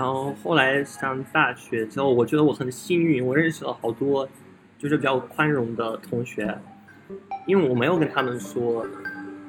[0.00, 4.26] 然后后来上大学之后，我觉得我很幸运，我认识了好多
[4.78, 6.56] 就是比较宽容的同学，
[7.46, 8.86] 因为我没有跟他们说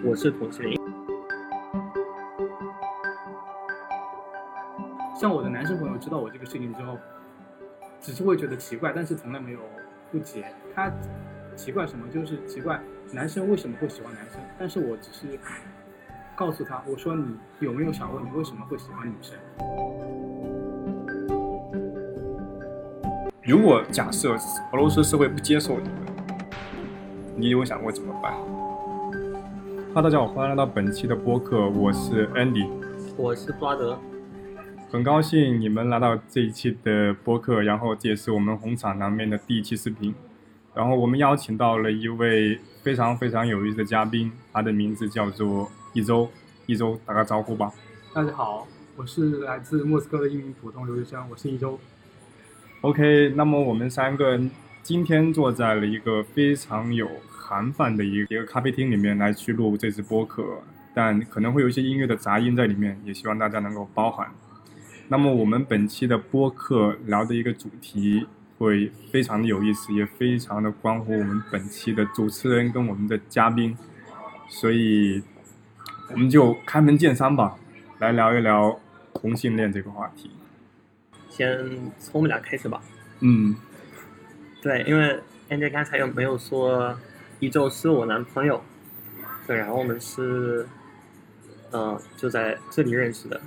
[0.04, 0.78] 我是同性恋。
[5.18, 6.98] 像我的男生朋友知道我这个事情之后，
[8.02, 9.60] 只是会觉得奇怪，但是从来没有
[10.12, 10.44] 不解。
[10.76, 10.92] 他
[11.56, 12.06] 奇怪什么？
[12.10, 12.78] 就是奇怪
[13.14, 15.40] 男生为什么会喜欢男生，但是我只是
[16.36, 19.38] 告诉他，我说你有没有想过你为什么会喜欢女生？
[23.52, 24.38] 如果假设
[24.72, 25.98] 俄罗斯社会不接受你们，
[27.36, 28.32] 你有想过怎么办？
[29.94, 32.66] 哈，大家好，欢迎来到本期的播客，我是 Andy，
[33.18, 34.00] 我是布拉德，
[34.90, 40.16] 很高兴你们来到这一期的播客，然后这也是我们红场南面的第一期视频，
[40.74, 46.30] 然后我们邀请到了一位非常非常有意思的嘉宾，他的名字叫做一周，
[46.68, 47.70] 一周打个招呼吧。
[48.14, 48.66] 大家好，
[48.96, 51.78] 我是来自莫斯科的一名普通留学生，我是一周。
[52.82, 54.50] OK，那么我们三个人
[54.82, 60.44] 今天坐在了一个非常有韩范的一个一个咖啡厅里面来去录这次播客，
[60.92, 64.32] 但可能会有一些音乐的杂音在里面，也希望大家能够包涵。
[65.10, 68.26] 那么我们本期的播客聊的一个主题
[68.58, 73.78] 会非常的有意思，也非常的关乎我们本期的主持人跟我们的嘉宾，
[74.50, 75.22] 所以
[76.12, 77.56] 我们就开门见山吧，
[78.00, 78.80] 来聊一聊
[79.14, 80.32] 同性恋这个话题。
[81.32, 81.58] 先
[81.98, 82.80] 从我们俩开始吧。
[83.22, 83.56] 嗯，
[84.62, 86.96] 对，因为 Andy 刚才有没有说
[87.40, 88.62] 一周是我男朋友？
[89.48, 90.68] 对，然后我们是，
[91.72, 93.40] 嗯、就在这里认识的。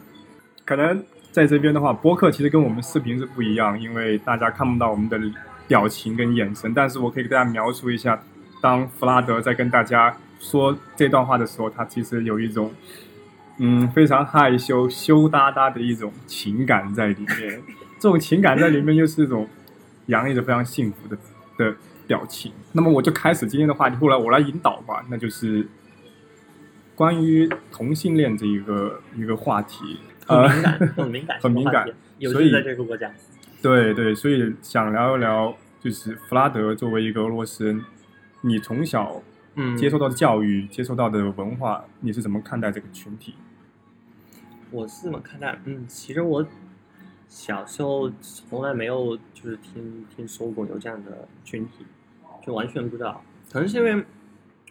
[0.64, 5.20] 可能在这边的话，播客其实跟我们视频是不一样，因为大家看不到我们的
[5.68, 6.72] 表情跟眼神。
[6.74, 8.20] 但是我可以给大家描述一下，
[8.62, 12.72] 当弗拉德在跟大家说这段话的时候，他其实有一种
[13.58, 17.62] 嗯非常害羞、羞答答的一种情感在里面。
[18.00, 19.48] 这种情感在里面又是一种
[20.06, 21.16] 洋溢着非常幸福的
[21.56, 22.52] 的表情。
[22.72, 25.67] 那么我就开始今天的话题，后来我来引导吧，那就是
[26.95, 29.98] 关于同性恋这一个一个话题。
[30.27, 33.11] 很敏感，很敏感， 呃很敏感，尤所以其在这个国家。
[33.62, 37.83] 对对，所以想聊一聊，就是弗拉德作为一个俄罗斯人，
[38.42, 39.23] 你从小
[39.55, 43.34] 嗯，接受到的教育、接受到的文化，你是怎么看待这个群体？
[44.74, 45.57] 我是怎么看待？
[45.67, 46.45] 嗯，其实我
[47.29, 51.86] 小时候从来没有就是听听说过有这样的群体，
[52.45, 53.23] 就完全不知道。
[53.52, 54.05] 可能是因为，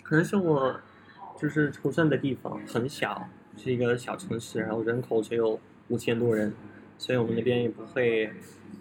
[0.03, 0.78] 可能是我
[1.40, 6.53] 就是出生的地方很小，是一个小城市，然后人口只有五千多人，
[6.97, 8.30] 所以我们那边也不会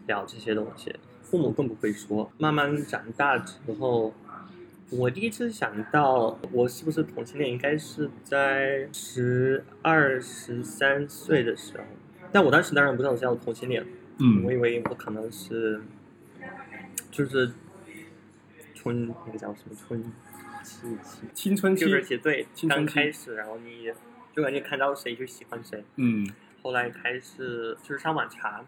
[0.09, 2.29] 聊这些东西，父母更不会说。
[2.37, 4.13] 慢慢长大之后。
[4.93, 11.85] 我第一次想到我是不是同性恋，应该是在十二、十三岁的时候。
[12.31, 13.87] 但我当时当然不知道我叫同性恋，
[14.19, 15.81] 嗯我以为我可能是
[17.11, 17.53] 就是
[18.75, 20.03] 春那个叫什么春
[20.63, 23.91] 期期青春期就，是写对青春期刚开始，然后你
[24.35, 25.83] 就感觉看到谁就喜欢谁。
[25.97, 26.27] 嗯
[26.63, 28.65] 后来开始就是上网查，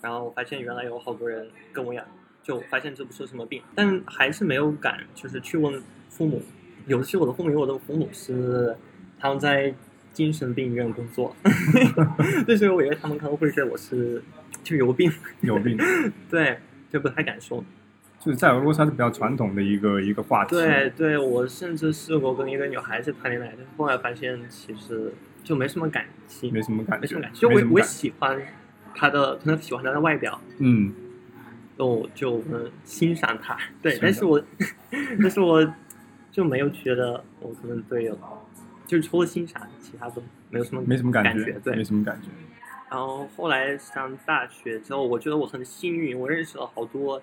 [0.00, 2.06] 然后发现原来有好多人跟我一样，
[2.42, 6.42] 就发现这不是什么病，但还是没有敢就是去问父母。
[6.86, 8.76] 尤其我的父母，因为我的父母是
[9.18, 9.72] 他们在
[10.12, 11.36] 精神病院工作，
[12.46, 14.20] 对，所以我以为他们可能会觉得我是
[14.64, 15.12] 就有病，
[15.42, 15.78] 有病，
[16.28, 16.58] 对，
[16.90, 17.62] 就不太敢说。
[18.18, 20.50] 就是在俄罗斯还是比较传统的一个一个话题。
[20.50, 25.12] 对，对，我甚至试过跟一个女孩子谈恋爱，但是后来发现其实
[25.42, 27.40] 就没什么感情，没什么感觉，没什么感情。
[27.40, 28.38] 就我我喜欢
[28.94, 30.92] 她的，可能喜欢她的外表，嗯，
[31.80, 34.42] 就就嗯欣赏他，对，但是我
[35.18, 35.66] 但是我
[36.30, 38.18] 就没有觉得我可能对有，
[38.86, 41.82] 就是除了欣赏，其他都没有什么没什么感觉，对没。
[41.82, 42.28] 什么感觉。
[42.90, 47.22] 然后后来上大学之后，我觉得我很幸运，我认识了好多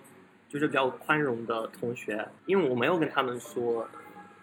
[0.50, 3.88] 就是比较宽容的同学，因为我没有跟他们说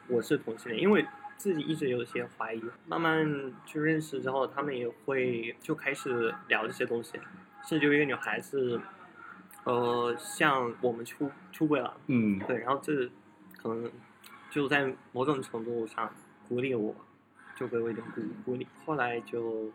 [0.07, 1.05] 我是同性恋，因为
[1.37, 2.63] 自己一直有一些怀疑。
[2.87, 3.27] 慢慢
[3.67, 7.19] 去认识之后，他们也会就开始聊这些东西，
[7.69, 8.81] 甚至有一个女孩子，
[9.65, 13.11] 呃，像我们出出轨了，嗯对，然后这
[13.57, 13.91] 可能
[14.51, 16.11] 就在某种程度上
[16.49, 16.95] 鼓励我，
[17.57, 18.67] 就给我一点鼓鼓励。
[18.85, 19.71] 后来就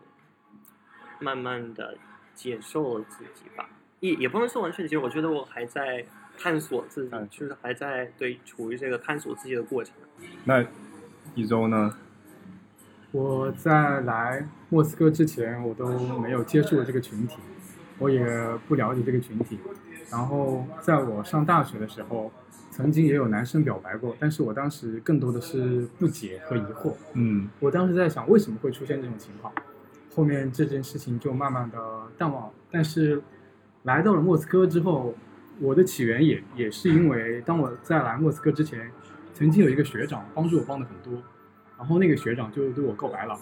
[1.19, 1.97] 慢慢的
[2.33, 3.69] 接受了自己吧，
[3.99, 6.05] 也也不能说完全接受，我觉得我还在
[6.37, 9.93] 探索自己，就是还在对处于这个探索自己的过程。
[10.45, 10.65] 那
[11.35, 11.97] 一周呢？
[13.11, 15.87] 我在来莫斯科之前，我都
[16.19, 17.39] 没有接触过这个群体，
[17.99, 18.25] 我也
[18.67, 19.59] 不了解这个群体。
[20.09, 22.31] 然后在我上大学的时候，
[22.71, 26.93] 曾经也有男生表白过，但是我当时更多的是不解和疑惑。
[27.13, 29.53] 嗯我当时在想，为什么会出现这种情况？
[30.15, 31.77] 后面这件事情就慢慢的
[32.17, 32.51] 淡忘了。
[32.71, 33.21] 但但是
[33.83, 35.13] 来到了莫斯科之后，
[35.59, 38.89] 我的起源也也是因为当我在来莫斯科之前，
[39.33, 41.21] 曾经有一个学长帮助我帮的很多，
[41.77, 43.37] 然后那个学长就对我告白了，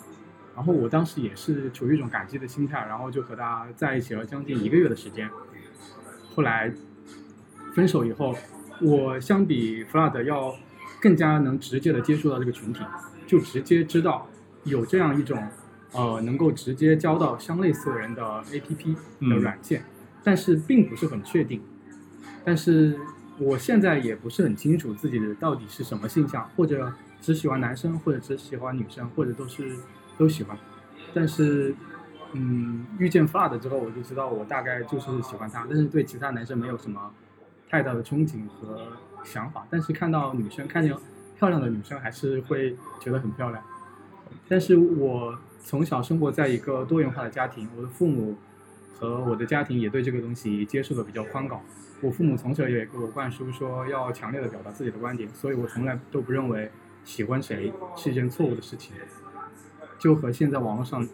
[0.57, 5.30] 然后我当时也是处于一种感激的心态，然后就和他在一起了将近一个月的时间。
[6.33, 6.74] 后来
[7.75, 8.36] 分手以后，
[8.81, 10.56] 我相比弗拉德要
[11.00, 12.80] 更加能直接的接触到这个群体，
[13.27, 14.27] 就直接知道
[14.63, 15.48] 有这样一种
[15.92, 19.86] 呃能够直接交到相类似的人的 APP 的嗯软件，
[20.24, 21.62] 但是并不是很确定。
[22.44, 23.00] 但是
[23.38, 29.77] 我现在也不是很清楚自己的到底是什么性向，或者只喜欢男生，或者只喜欢女生，或者都是
[30.18, 30.58] 都喜欢。
[31.14, 31.75] 但是，
[32.34, 37.12] 嗯，遇见 Flood 之后，我就知道我大概就是喜欢他，但是对其他男生没有什么
[37.69, 38.88] 太大的憧憬和
[39.24, 39.66] 想法。
[39.69, 40.94] 但是看到女生，看见
[41.38, 43.64] 漂亮的女生，还是会觉得很漂亮。
[44.48, 48.36] 但是我从小生活在一个多元化的家庭，我的父母
[48.94, 51.62] 和我的家庭也对这个东西接受的比较宽广。
[52.02, 56.69] 我父母从小也给我灌输说要强烈的表达自己的观点，所以我从来都不认为
[57.04, 58.94] 喜欢谁是一件错误的事情。
[60.07, 61.06] 就和现在网络上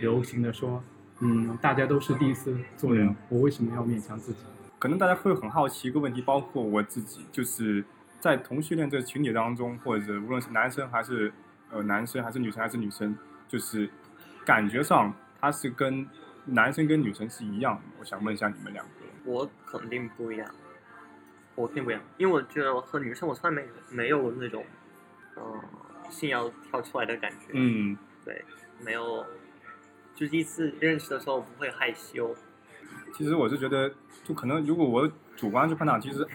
[0.00, 0.82] 流行的说，
[1.20, 4.38] 嗯，大家都是第一次做人，嗯我为什么要勉强自己？
[4.78, 7.84] 可能大家会很好奇一个问题，包括我自己，就是
[8.20, 11.30] 在同性恋这个群体当中，或者无论是男生还是
[11.70, 13.14] 呃男生，还是女生还是女生，
[13.46, 13.90] 就是
[14.42, 16.08] 感觉上他是跟
[16.46, 17.82] 男生跟女生是一样的。
[18.00, 18.90] 我想问一下你们两个，
[19.26, 20.48] 我肯定不一样，
[21.56, 24.64] 我肯定不一样，因为我觉得我和女生我从来没没有那种，
[25.36, 25.60] 嗯、
[26.08, 27.94] 心要跳出来的感觉，嗯
[28.24, 28.44] 对，
[28.82, 29.24] 没有，
[30.14, 32.34] 就第一次认识的时候不会害羞，
[33.12, 33.92] 其实我是觉得，
[34.24, 36.26] 就可能如果我主观去判断，其实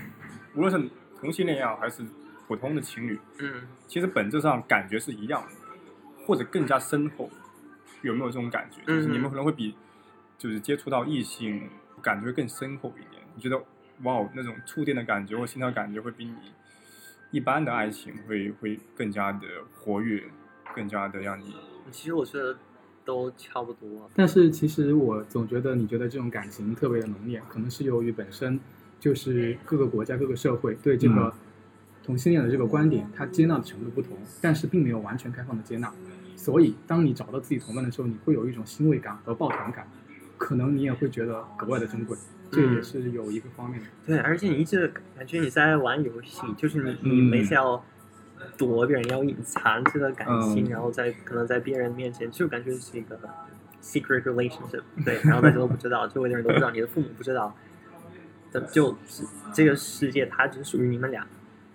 [0.55, 0.89] 无论是
[1.19, 2.03] 同性恋也好，还是
[2.47, 7.29] 普通的情侣，嗯，其实本质上感觉是一样的，或者更加深厚。
[8.01, 8.81] 有没有这种感觉？
[8.85, 9.75] 就是你们可能会比，
[10.37, 11.69] 就是接触到异性
[12.01, 13.21] 感觉会更深厚一点。
[13.35, 13.57] 你觉得
[14.03, 16.53] 哇哦，那种触电的感觉或心跳感觉会比你
[17.31, 19.45] 一般的爱情会会更加的
[19.75, 20.23] 活跃，
[20.73, 21.53] 更加的让你
[21.91, 22.57] 其实我觉得
[23.03, 28.59] 都差不多，但是其实我总觉得，你觉得这种感情特别的浓烈，可能是由于本身
[28.99, 31.33] 就是各个国家、各个社会对这个
[32.03, 35.91] 同性恋的这个观点，它接纳的程度不同，但是并没有完全开放的接纳。
[36.35, 39.87] 所以，当你找到自己同伴的时候，你会有一种欣慰感和抱团感，
[40.37, 42.17] 可能你也会觉得格外的珍贵。
[42.51, 43.85] 这也是有一个方面的。
[44.07, 47.83] 对，而且你一直感觉你在玩游戏，就是你你嗯每次要
[48.57, 53.17] 躲别人，要隐藏这个感情，嗯然后在可能在别人面前就感觉是一个
[53.81, 57.55] secret relationship，对，然后大家都不知道，周围的人都不知道，你的父母不知道，
[58.51, 61.25] 的就是这个世界它只属于你们俩，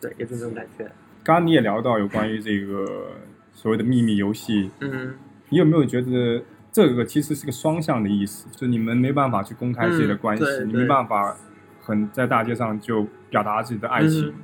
[0.01, 0.85] 对，也就这种感觉。
[1.23, 3.13] 刚刚你也聊到有关于这个
[3.53, 5.15] 所谓的秘密游戏，嗯，
[5.49, 8.47] 你有没有觉得这个其实是个双向的意思？
[8.53, 11.35] 就是你们没办法去公开自己的关系，嗯你没办法
[11.81, 14.35] 很在大街上就表达自己的爱情，嗯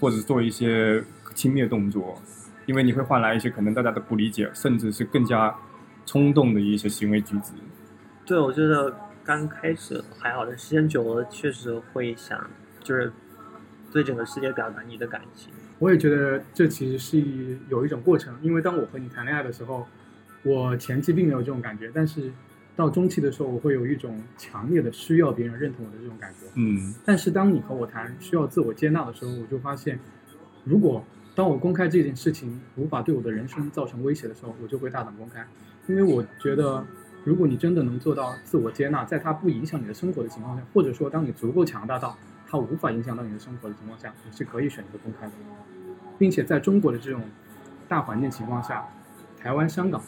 [0.00, 1.02] 或者做一些
[1.38, 2.20] 亲密的动作，
[2.66, 5.54] 因为你会换来一些可能大家的不理解，甚至是更加
[6.04, 7.52] 冲动的一些行为举止。
[8.26, 8.92] 对，我觉得
[9.22, 12.50] 刚开始还好，但时间久了确实会想，
[12.82, 13.12] 就是
[13.92, 15.52] 对整个世界表达你的感情。
[15.78, 17.22] 我也觉得这其实是
[17.68, 19.86] 有一种过程，因为当我和你谈恋爱的时候，
[20.42, 22.32] 我前期并没有这种感觉，但是
[22.74, 26.46] 到中期的时候，我会有一种强烈的需要别人认同我的这种感觉。
[26.56, 30.00] 嗯但是当你和我谈需要自我接纳的时候，我就发现，
[30.64, 31.04] 如果
[31.38, 35.46] 当我公开这件事情无法对我的人生造成威胁的时候，我就会大胆公开，
[35.86, 36.84] 因为我觉得，
[37.22, 42.18] 如果你真的能做到自我接纳，在它不影响你的生活的情况下，或者说当你足够强大到
[42.48, 45.32] 它无法影响到你的生活的情况下，你是可以选择公开的，
[46.18, 47.22] 并且在中国的这种
[47.86, 48.88] 大环境情况下，
[49.40, 50.02] 台湾、香港，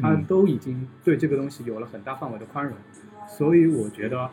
[0.00, 2.76] 它嗯都已经对这个东西有了很大范围的宽容，
[3.26, 4.30] 所以我觉得，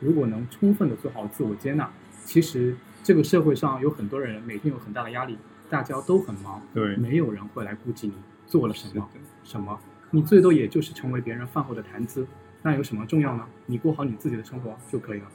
[0.00, 1.88] 如果能充分的做好自我接纳，
[2.24, 5.38] 其实这个社会上有很多人每天有很大的压力，
[5.72, 8.12] 大家都很忙，对，没有人会来顾及你
[8.46, 9.08] 做了什么
[9.42, 12.26] 什么，你最多也就是成为别人饭后的谈资，
[12.60, 13.46] 那有什么重要呢？
[13.64, 15.26] 你过好你自己的生活就可以了。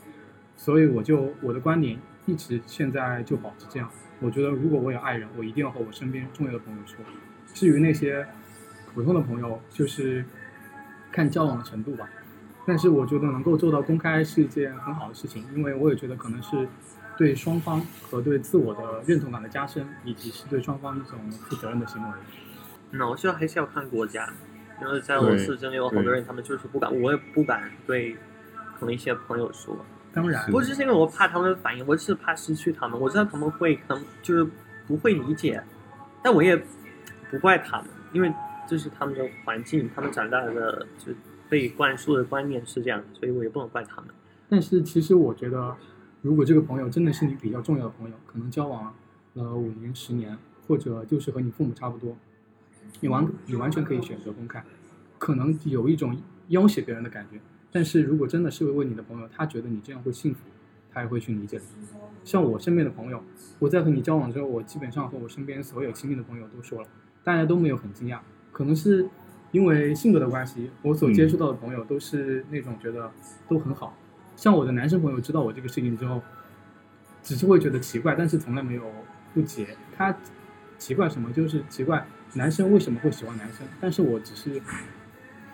[0.55, 3.89] 所以我就我的观点一直现在就保持这样。
[4.19, 6.97] 我觉得如果我有爱人，我一定要和我身边重要的朋友说。
[7.55, 8.23] 至于那些
[8.93, 10.23] 普通的朋友，就是
[11.11, 12.07] 看交往的程度吧。
[12.67, 16.67] 但是我觉得能够做到公开是一件很好的事情，因为我也觉得可能是
[17.17, 22.09] 对双方和对自我的认同感的加深，以及是对双方一种负责任的行为。
[22.91, 24.31] 那我觉得还是要看国家，
[24.81, 28.15] 因为在俄罗斯真的有好多人，他们就是不敢，我也不敢对
[28.79, 29.75] 可能一些朋友说，
[30.13, 32.99] 当然是，不是因为我怕他们的反应，我只是怕失去他们。
[32.99, 34.49] 我知道他们会可能就是
[34.87, 35.61] 不会理解，
[36.23, 36.55] 但我也
[37.29, 38.33] 不怪他们，因为
[38.67, 41.11] 这是他们的环境，他们长大的就
[41.49, 44.09] 被灌输的观念是这样，所以我也不能怪他们。
[44.49, 45.75] 但是其实我觉得，
[46.27, 48.93] 如果这个朋友真的是你比较重要的朋友，可能交往
[49.35, 52.17] 了五年、十年，或者就是和你父母差不多，
[52.99, 54.61] 你完你完全可以选择公开，
[55.17, 57.39] 可能有一种要挟别人的感觉。
[57.71, 60.41] 但是如果真的是为你的朋友，他觉得你这样会幸福，
[60.91, 61.63] 他也会去理解的。
[62.25, 63.23] 像我身边的朋友，
[63.59, 66.89] 我在和你交往之后，我基本上和我身边所有亲密的朋友都说了，
[67.23, 68.19] 大家都没有很惊讶，
[68.51, 69.07] 可能是
[69.53, 73.09] 因为性格的关系，我所接触到的朋友都是那种觉得
[73.47, 73.95] 都很好。
[74.37, 76.21] 像我的男生朋友知道我这个事情之后，
[77.23, 78.83] 只是会觉得奇怪，但是从来没有
[79.33, 79.75] 不解。
[79.97, 80.15] 他
[80.77, 81.33] 奇怪什么？
[81.33, 83.67] 就是奇怪男生为什么会喜欢男生。
[83.81, 84.61] 但是我只是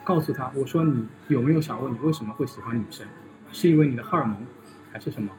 [0.03, 3.07] 告诉他，我说你有没有想过，你为什么会喜欢女生？
[3.53, 4.37] 是因为你的荷尔蒙，
[4.91, 5.31] 还是什么？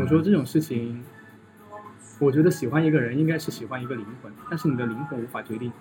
[0.00, 1.02] 我说这种事情，
[2.18, 5.72] 我觉得喜欢一个人应该是喜欢一个灵魂，但是你的灵魂无法决定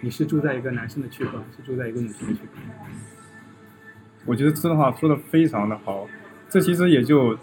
[0.00, 2.58] 你是住在一个男生的躯壳，还是住在一个女生的躯壳。
[4.26, 6.06] 我觉得这段话说的非常的好，
[6.48, 7.38] 这其实也就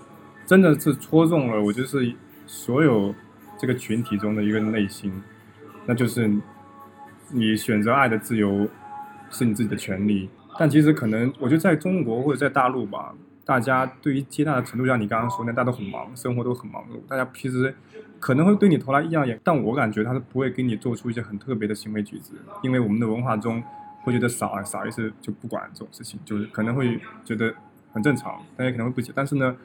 [0.45, 2.13] 真的是戳中了我就是
[2.45, 3.15] 所有
[3.57, 5.11] 这个群体中的一个内心，
[5.85, 6.29] 那就是
[7.29, 8.67] 你选择爱的自由
[9.29, 17.73] 是你自己的权利，但其实可能我觉得在中国或者在大陆吧，大家对于接纳的程度像你刚刚说那大家都很忙，生活都很忙碌，大家其实
[18.19, 23.63] 可能会对你投来异样眼，但我感觉他是不会给你做出一些很特别的行为举止，因为我们的文化中。
[24.03, 27.53] 会觉得傻啊，傻意思就不管这种事情，就是可能会觉得
[27.93, 29.13] 很正常，大家可能会不解。
[29.15, 29.55] 但是呢，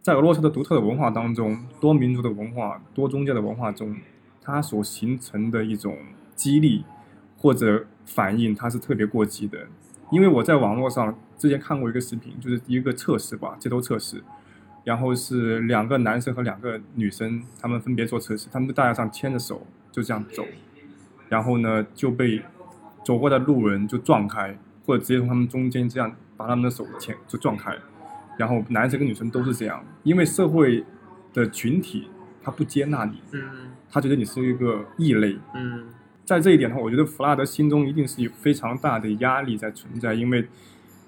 [0.00, 3.94] 在俄罗斯的独特的文化当中，多民族的文化、多宗教的文化中，
[4.40, 5.98] 它所形成的一种
[6.34, 6.82] 激励
[7.36, 9.66] 或者反应，它是特别过激的。
[10.10, 14.24] 因为我在网络上之前看过一个视频，就是一个测试吧，街头测试，
[14.82, 20.42] 然后是两个男生和两个女生，他们分别做测试，他们在大街上牵着手就这样走，
[21.28, 22.42] 然后呢就被。
[23.04, 24.56] 走过的路人就撞开，
[24.86, 27.76] 或者直接从他们中间这样把他们的手牵就撞开，
[28.38, 30.82] 然后男生跟女生都是这样，因为社会
[31.32, 32.08] 的群体
[32.42, 33.42] 他不接纳你，嗯，
[33.90, 35.84] 他觉得你是一个异类，嗯，
[36.24, 40.48] 在这一点的话，我觉得弗拉德心中一定是有非常大的压力在存在，因为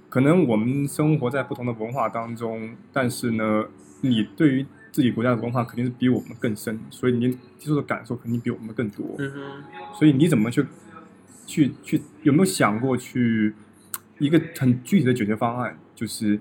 [0.08, 3.64] 可能我们生活在不同的文化当中，但是呢，
[4.02, 9.40] 你对于自己国家的文化肯定是比我们更深，所以你接受的感受肯定比我们更多，嗯哼，
[9.98, 10.64] 所以你怎么去？
[11.46, 13.54] 去去有没有想过去
[14.18, 15.78] 一个很具体的解决方案？
[15.94, 16.38] 就是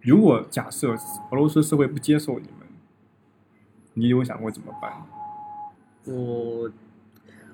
[0.00, 0.96] 如果假设
[1.30, 2.66] 俄罗斯社会不接受你们，
[3.94, 4.90] 你有想过怎么办？
[6.06, 6.70] 我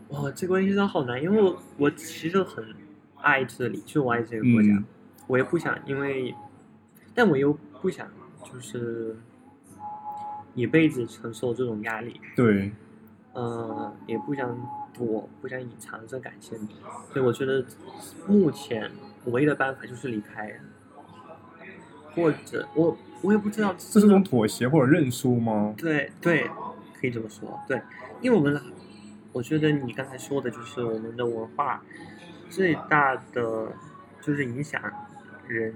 [0.09, 2.65] 哇，这个问题真的好难，因为我我其实很
[3.21, 4.83] 爱这里，就我爱这个国家，
[5.27, 6.35] 我也不想因为，
[7.15, 7.53] 但我又
[7.83, 8.09] 不想
[8.45, 9.17] 就是
[10.55, 12.21] 一辈子承受这种压力。
[12.37, 12.71] 对，
[13.35, 14.57] 嗯，也不想。
[14.99, 16.59] 我不想隐藏这感情，
[17.13, 17.65] 所以我觉得
[18.27, 18.91] 目前
[19.27, 20.59] 唯一的办法就是离开，
[22.15, 25.75] 或者我我也不知道这是种妥协或者认输吗？
[25.77, 26.49] 对对，
[27.01, 27.61] 可以这么说。
[27.69, 27.81] 对，
[28.21, 28.61] 因为我们
[29.33, 31.83] 我觉得你刚才说的就是我们的文化
[32.49, 33.73] 最大的
[34.23, 34.81] 就是影响
[35.47, 35.75] 人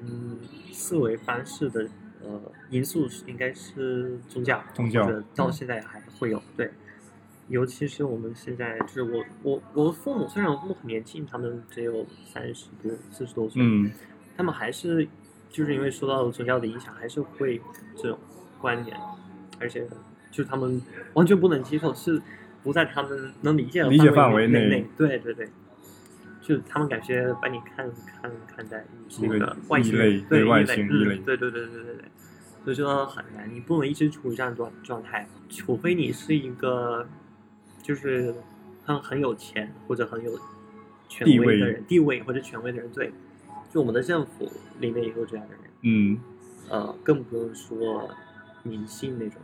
[0.73, 1.89] 思维方式的
[2.23, 6.71] 呃因素应该是宗教，宗教到现在还会有对。
[7.51, 13.91] 尤其是我们现在，就是我我我父母，虽然我父母很年轻，他们只有三十多、四十多岁，嗯，
[14.37, 15.05] 他们还是
[15.51, 17.61] 就是因为受到宗教的影响，还是会
[17.97, 18.17] 这种
[18.61, 18.97] 观念，
[19.59, 19.85] 而且
[20.31, 20.81] 就是他们
[21.15, 22.23] 完全不能接受，是
[22.63, 24.87] 不在他们能理解的理解范围内。
[24.97, 25.49] 对对对，
[26.41, 27.91] 就他们感觉把你看
[28.23, 32.05] 看看待是一个外星类，对外星异类，对对对对对对，
[32.63, 37.09] 所以说很难，你不能一直处于这样状状态，除非你是一个。
[37.91, 38.33] 就是
[38.85, 40.31] 很很有钱或者很有
[41.09, 43.13] 权威的人，地位或者权威的人，对，
[43.69, 46.21] 就我们的政府里面也有这样的人，嗯，
[46.69, 48.09] 呃，更不用说
[48.63, 49.43] 明星那种，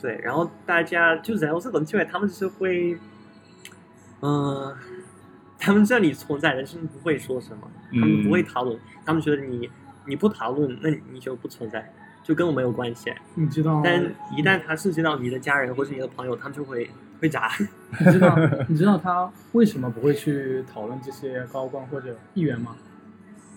[0.00, 2.98] 对，然后大家就在我这种机会，他们就是会，
[4.22, 4.74] 嗯，
[5.58, 9.68] 他们这里存在的是不会说什么，他们不会讨论，他们觉得你
[10.06, 14.02] 你不讨论，那你就不存在，就跟我没有关系，你知道，但
[14.34, 16.90] 一旦他涉及到你的家人或者你的朋友，他们就会。
[17.20, 17.50] 会砸，
[18.00, 22.76] 你知道你知道他为什么不会去讨论这些高官或者议员吗？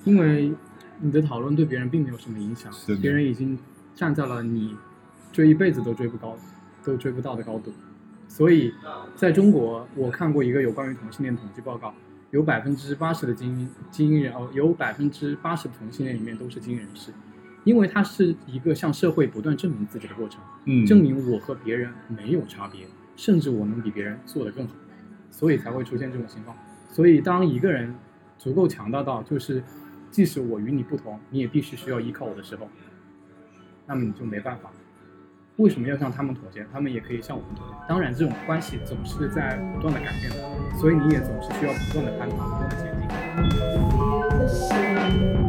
[0.06, 0.54] 因为
[1.00, 3.58] 你的讨论对别人并没有什么影响，别人已经
[3.96, 4.76] 站在了你
[5.32, 6.38] 追一辈子都追不高、
[6.84, 7.74] 都追不到的高度。
[8.28, 8.74] 所以，
[9.16, 11.94] 在中国，我看过一个有关于同性恋统计报告，
[12.32, 17.12] 有百分之八十的精英精英人哦，有百分之八十的同性恋里面都是精英人士，
[17.64, 22.86] 因为它是一个向社会不断证明自己的过程，嗯，证明我和别人没有差别。
[23.20, 24.74] 甚至我能比别人做得更好，
[25.30, 26.56] 所以才会出现这种情况。
[26.90, 27.94] 所以当一个人
[28.38, 29.62] 足够强大到，就是
[30.10, 32.70] 即使我与你不同，你也必须需要依靠我的时候，
[33.86, 34.72] 那么你就没办法。
[35.58, 36.66] 为什么要向他们妥协？
[36.72, 37.74] 他们也可以向我们妥协。
[37.90, 40.38] 当然，这种关系总是在不断的改变的，
[40.78, 42.86] 所以你也总是需要不断的攀爬，不断的前
[45.44, 45.49] 进。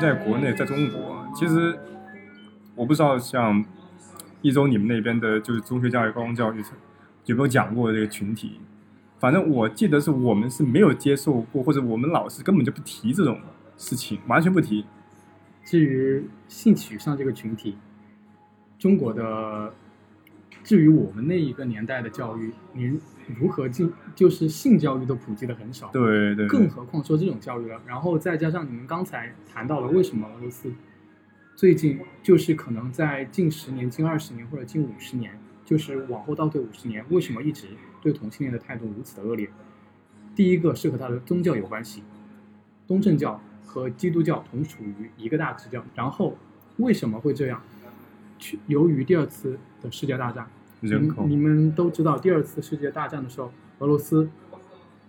[0.00, 1.78] 在国内，在中国，其实
[2.74, 3.62] 我不知道像
[4.40, 6.64] 一周你们那边的，就是中学教育、高中教育
[7.26, 8.58] 有没有讲过这个群体。
[9.18, 13.38] 反正我记得是我们是没有接受过，或者我们老师根本就不提这种
[13.76, 14.86] 事情，完全不提。
[15.62, 17.76] 至于性取向这个群体，
[18.78, 19.70] 中国的，
[20.64, 22.98] 至于我们那一个年代的教育，您
[23.38, 25.88] 如何进，就是性教育都普及的很少。
[25.92, 30.72] 对对，更何况说这种教育了，然后再加上你们刚才谈到了为什么俄罗斯
[31.56, 37.66] 最近就是可能在近十年、近二十年或者近五十年，就是往后倒退五十年，为什么一直
[38.00, 39.48] 对同性恋的态度如此的恶劣？
[40.34, 42.02] 第一个是和他的宗教有关系，
[42.86, 45.84] 东正教和基督教同属于一个大支教。
[45.94, 46.36] 然后
[46.78, 47.62] 为什么会这样？
[48.38, 50.48] 去由于第二次的世界大战，
[50.80, 54.28] 人口你，你们都知道，第二次世界大战的时候，俄罗斯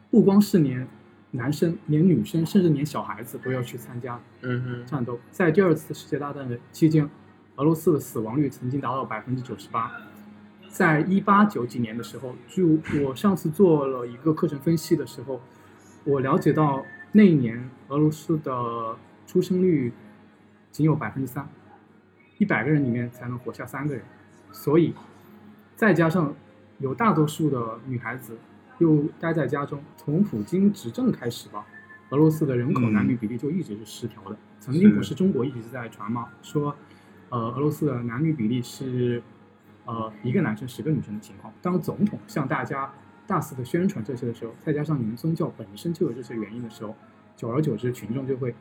[0.10, 0.88] 不光是连
[1.32, 5.20] 男生、连女生，甚至连小孩子都要去参加嗯哼，战斗。
[5.32, 7.10] 在第二次世界大战的期间，
[7.56, 9.92] 俄罗斯的死亡率曾经达到百分之九十八。
[10.70, 12.64] 在一八九几年的时候，据
[13.04, 15.42] 我上次做了一个课程分析的时候，
[16.04, 18.96] 我了解到那一年俄罗斯的
[19.28, 19.92] 出生率
[20.72, 21.48] 仅有百分之三，
[22.38, 24.04] 一百个人里面才能活下三个人，
[24.52, 24.94] 所以
[25.82, 26.32] 再加上
[26.78, 28.38] 有大多数的女孩子
[28.78, 31.66] 又待在家中，从普京执政开始吧，
[32.12, 34.38] 俄罗斯的人口嗯男女比例就一直是失调的。
[34.60, 36.30] 曾经不是是中国一直在传吗？
[36.44, 36.76] 说，
[37.30, 39.24] 呃，俄罗斯的男女比例是，
[39.86, 41.52] 呃，一个男生十个女生的情况。
[41.64, 42.94] 当总统向大家
[43.26, 46.96] 大肆的宣传这些的时候，再加上你们宗教本身就有这些原因的时候，
[47.36, 48.54] 久而久之，群众就会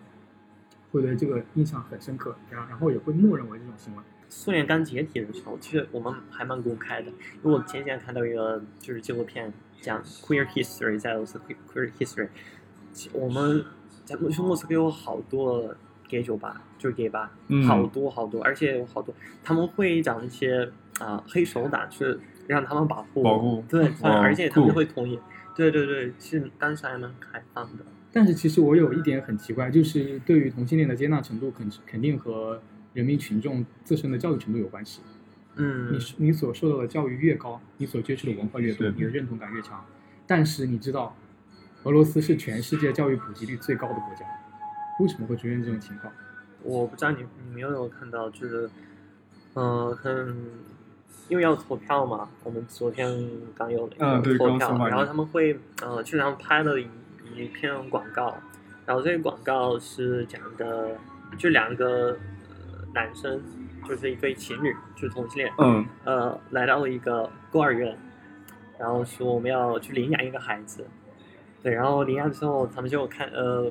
[0.91, 4.03] 会对这个印象很深刻，然然后也会默认为这种行为。
[4.31, 7.09] 苏联刚解体的时候，其实我们还蛮公开的。
[7.09, 12.29] 因为我前几天看到一个就是纪录片讲 queer history，在俄罗斯 queer queer history，
[12.93, 13.63] 其我们
[14.05, 15.75] 在莫莫斯科有好多
[16.09, 19.13] gay 酒吧，就是 gay 吧，嗯好多好多，而且有好多
[19.43, 22.17] 他们会讲一些啊、黑手党去
[22.47, 25.19] 让他们保护，保护对，哇而且他们会同意，
[25.57, 27.85] 对对对，其实当时还蛮开放的。
[28.13, 32.61] 但是其实我有一点很奇怪，就是对于同性恋的接纳程度肯肯定和
[33.01, 35.01] 人民群众自身的教育程度有关系。
[35.57, 39.83] 嗯你，你所受到的教育越高，你所接触的文化越多，你的认同感越强。
[40.27, 41.17] 但是你知道，
[41.85, 44.27] 俄罗斯是全世界教育普及率最高的国家，
[45.01, 46.13] 为什么会出现这种情况？
[46.63, 48.71] 我不知道你你们有没有看到，就是，
[49.55, 50.37] 嗯、可能
[51.29, 56.87] 因为要投票嘛，我们昨天刚有那个投票，然后他们会呃，就是他们拍了一
[57.35, 58.37] 一篇广告，
[58.85, 60.97] 然后这个广告是讲的，
[61.39, 62.17] 就两个、呃、
[62.93, 63.43] 男生，
[63.87, 65.87] 就是一对情侣，就是同性恋，嗯。
[66.05, 67.97] 呃，来到了一个孤儿院，
[68.79, 70.87] 然后说我们要去领养一个孩子，
[71.63, 73.71] 对，然后领养之后，他们就看呃，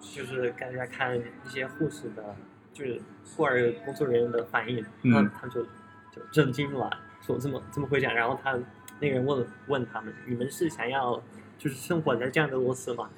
[0.00, 2.34] 就是大家看一些护士的，
[2.72, 3.00] 就是
[3.36, 5.12] 孤儿工作人员的反应，嗯。
[5.12, 8.58] 然后他们就就震惊了，说这么这么会讲，然后他
[8.98, 11.22] 那个人问问他们，你们是想要
[11.58, 13.08] 就是生活在这样的俄罗斯吗？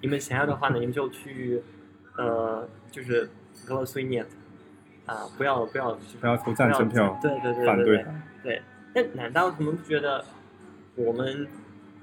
[0.00, 1.62] 你们想要的话呢，你们就去
[2.16, 3.28] 呃，就是
[3.68, 4.24] 俄罗斯念
[5.08, 8.04] 啊，不要不要不要投赞成票对对对反对对对
[8.42, 8.62] 对。
[8.94, 10.24] 但难道他们不觉得
[10.94, 11.48] 我们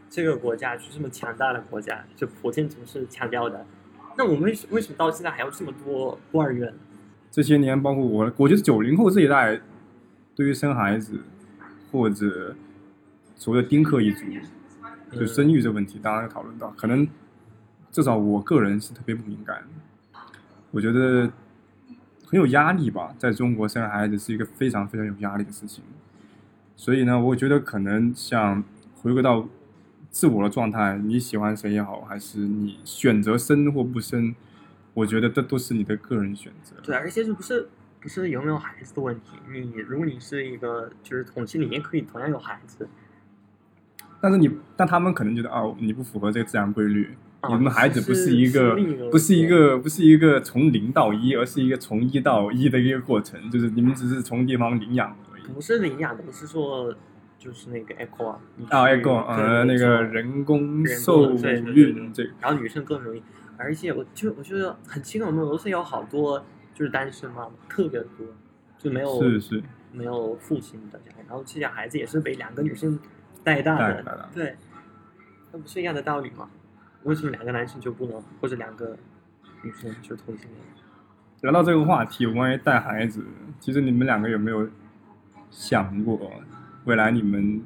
[0.10, 3.65] 这个国家是这么强大的国家，就普京总是强调的？
[4.18, 6.74] 那我们为什为什么到现在还有这么多孤儿院？
[7.30, 9.60] 这些年，包括我，我觉得九零后这一代，
[10.34, 11.20] 对于生孩子
[11.91, 12.56] 或者
[13.36, 14.26] 所谓的丁克一族，
[15.12, 17.06] 就嗯生育这问题，当然讨论到，可能
[17.91, 19.63] 至少我个人是特别不敏感。
[20.72, 21.30] 我觉得
[22.36, 25.82] 很有压力吧，在中国生孩子是一个非常非常有压力的事情。
[26.76, 28.62] 所以呢，我觉得可能像
[29.02, 29.48] 回归到
[30.10, 34.36] 自我的状态，你喜欢谁也好，还是你选择生或不生，
[34.93, 36.76] 我觉得这都是你的个人选择。
[36.84, 37.69] 对，而且这不是
[38.02, 39.38] 不是有没有孩子的问题。
[39.50, 42.89] 你如果你是一个就是同性恋，也可以同样有孩子。
[44.19, 48.76] 但是你，但他们可能觉得哦，你不符合这个自然规律，啊你们孩子不是一个
[49.12, 55.43] 不是一个不是一个从零到一，而是一个从一到一的一个过程，就是你们只是从地方领养而已。
[55.54, 56.91] 不是领养的，不是说
[57.38, 63.21] 就是那个 echo 啊，你啊，echo，呃，那个人工受孕这个，然后女生更容易，
[63.58, 66.43] 而且我就我觉得很奇怪，我们俄罗斯有好多
[66.74, 68.26] 就是单身妈妈，特别多，
[68.80, 72.98] 就没有是是，没有父亲的家庭，然后这些孩子也是被两个女生
[73.43, 74.56] 带大的对，
[75.52, 76.50] 那不是一样的道理吗？
[77.06, 78.98] 为什么两个男性就不能，或者两个
[79.63, 80.62] 女生就同性恋？
[81.41, 83.24] 聊到这个话题，关于带孩子，
[83.60, 84.68] 其实你们两个有没有
[85.52, 86.32] 想过，
[86.86, 87.62] 未来你们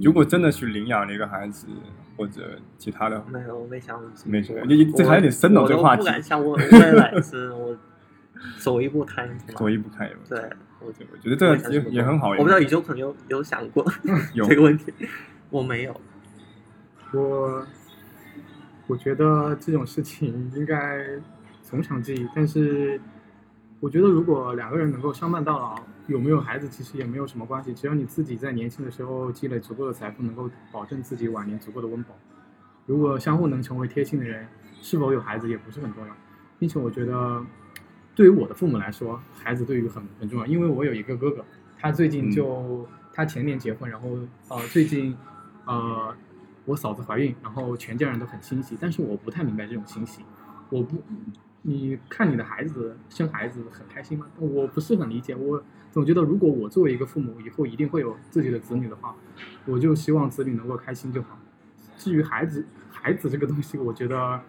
[0.00, 1.68] 如果真的去领养了一个孩子，
[2.16, 7.76] 或者其他的，没有，我没想过没事过，你你这还有点深了我这个话题我不敢想我 未来是我
[8.58, 9.58] 走一步看一步嘛。
[9.58, 10.20] 走一步看一步。
[10.28, 10.40] 对，
[10.80, 12.30] 我，我觉得这个也也很好。
[12.30, 13.84] 我不知道宇宙可能有有想过
[14.32, 14.92] 有这个问题，
[15.50, 16.00] 我没有。
[17.12, 17.64] 我
[18.86, 21.06] 我觉得这种事情应该
[21.62, 23.00] 从长计议，但是
[23.80, 32.14] 我觉得如果两个人能够相伴到老，有没有孩子其实也没有什么关系，只要你自己在年轻的时候积累足够的财富，能够保证自己晚年足够的温饱。
[32.86, 34.46] 如果相互能成为贴心的人，
[34.80, 36.14] 是否有孩子也不是很重要，
[36.58, 37.44] 并且我觉得。
[38.16, 41.44] 对于我的父母来说，孩子对于很很重要，因为我有一个哥哥，
[41.76, 44.08] 他最近就、他前年结婚，然后
[44.48, 45.16] 呃最近
[45.64, 46.14] 呃
[46.64, 50.22] 我嫂子怀孕，然后全家人都很欣喜，但是我不太明白这种欣喜，
[50.70, 50.96] 我不，
[51.62, 54.26] 你看你的孩子生孩子很开心吗？
[54.38, 59.14] 我不是很理解，我总觉得如果我作为一个父母，以后一定会有自己的子女的话，
[59.66, 61.38] 我就希望子女能够开心就好。
[61.96, 64.40] 至于孩子，孩子这个东西，我觉得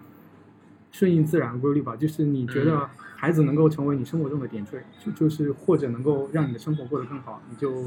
[0.92, 7.86] 顺应自然规律吧，就是你觉得孩子能够成为你生活中的点缀，就就是或者能够让你的生活过得更好，你就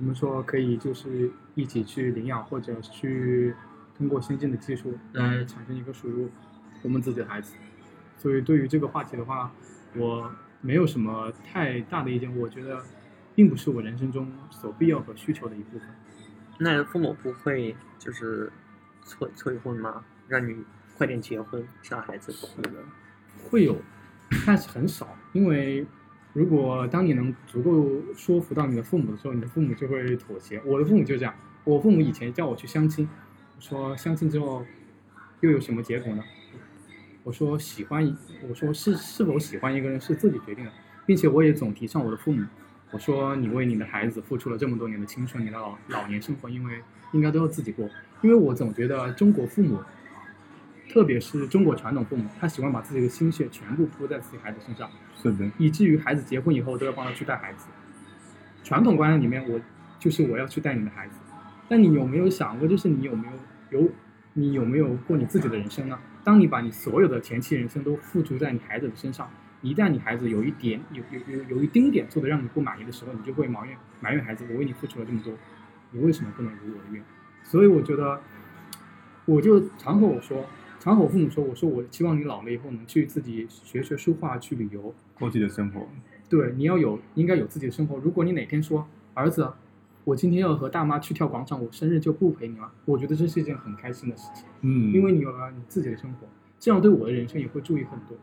[0.00, 3.54] 我们说可以就是一起去领养，或者去
[3.96, 6.26] 通过先进的技术来产生一个属于
[6.82, 7.54] 我们自己的孩子。
[8.16, 9.52] 所以对于这个话题的话，
[9.94, 10.32] 我
[10.62, 12.82] 没有什么太大的意见，我觉得
[13.34, 15.86] 并不是我人生中所必要和需求的一部分。
[16.58, 18.50] 那父母不会就是
[19.02, 20.02] 催催婚吗？
[20.28, 20.56] 让你
[20.96, 22.32] 快点结婚生孩子？
[22.32, 22.70] 是的，
[23.50, 23.76] 会有，
[24.46, 25.86] 但是很少，因为
[26.32, 30.62] 如果当你能足够说服到你的父母的时候，你的父母就会妥协。
[30.64, 33.08] 我的父母就这样，我父母以前叫我去相亲，
[33.58, 34.64] 说相亲之后
[35.40, 36.22] 又有什么结果呢？
[37.24, 38.16] 我说喜欢，
[38.48, 40.70] 我说是是否喜欢一个人是自己决定的，
[41.04, 42.44] 并且我也总提倡我的父母，
[42.92, 46.80] 我说你为你的孩子付出了这么多年的青春，你的老老年生活，因为
[47.12, 47.90] 应该都要自己过，
[48.22, 49.80] 因为我总觉得中国父母。
[50.92, 57.68] 特别是中国传统父母，他喜欢把自己的心血全部扑在自己孩子身上，是的，以至于孩子结婚以后都要帮他去带孩子。
[58.64, 59.60] 传统观念里面，我
[60.00, 61.14] 就是我要去带你的孩子，
[61.68, 63.88] 但你有没有想过，就是你有没有有
[64.32, 65.96] 你有没有过你自己的人生呢？
[66.24, 69.30] 当你把你所有的前期人生都付诸在你孩子的身上，
[69.62, 75.32] 一旦你孩子有一点有有有有一丁点做的让你不满意的时候，你就会埋怨埋怨孩子，我为你付出了这么多，
[75.92, 77.00] 你为什么不能如我的愿？
[77.44, 78.20] 所以我觉得，
[79.26, 80.44] 我就常和我说。
[80.80, 85.86] 常和我父母说，我说我希望你老了以后能去自己学学书画，去旅游，过自己的生活。
[86.28, 87.98] 对，你要有应该有自己的生活。
[87.98, 89.52] 如果你哪天说儿子，
[90.04, 96.26] 我今天要和大妈去跳广场舞，生日就不陪你了，我觉得这是一件很开心的事情，嗯，因为你有了你自己的生活，
[96.58, 98.16] 这样对我的人生也会注意很多。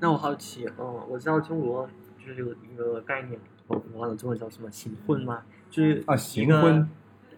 [0.00, 1.88] 那我好奇，嗯，我知道中国
[2.18, 3.38] 就是有一个概念，
[3.68, 5.42] 我我忘了中文叫什么，行婚吗？
[5.70, 6.88] 就是啊一行婚个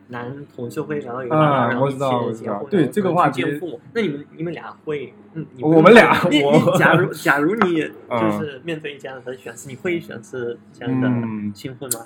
[0.09, 3.81] 男同事会，然后有一个啊男的，然后结婚，对这个话题父母。
[3.93, 12.01] 那你们你们俩会，嗯，我们俩你我你假如 假如你嗯就是面对这样的选择，你会选择这样的嗯新婚吗？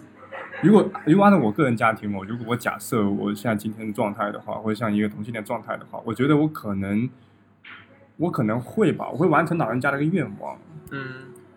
[0.62, 7.08] 如果如果按照我个人家庭嘛，如果我假设我现在今天的状态的话，或者像一个同性恋状态的话，我觉得我可能
[8.16, 10.58] 我可能会吧，我会完成老人家的一个愿望，
[10.90, 11.04] 嗯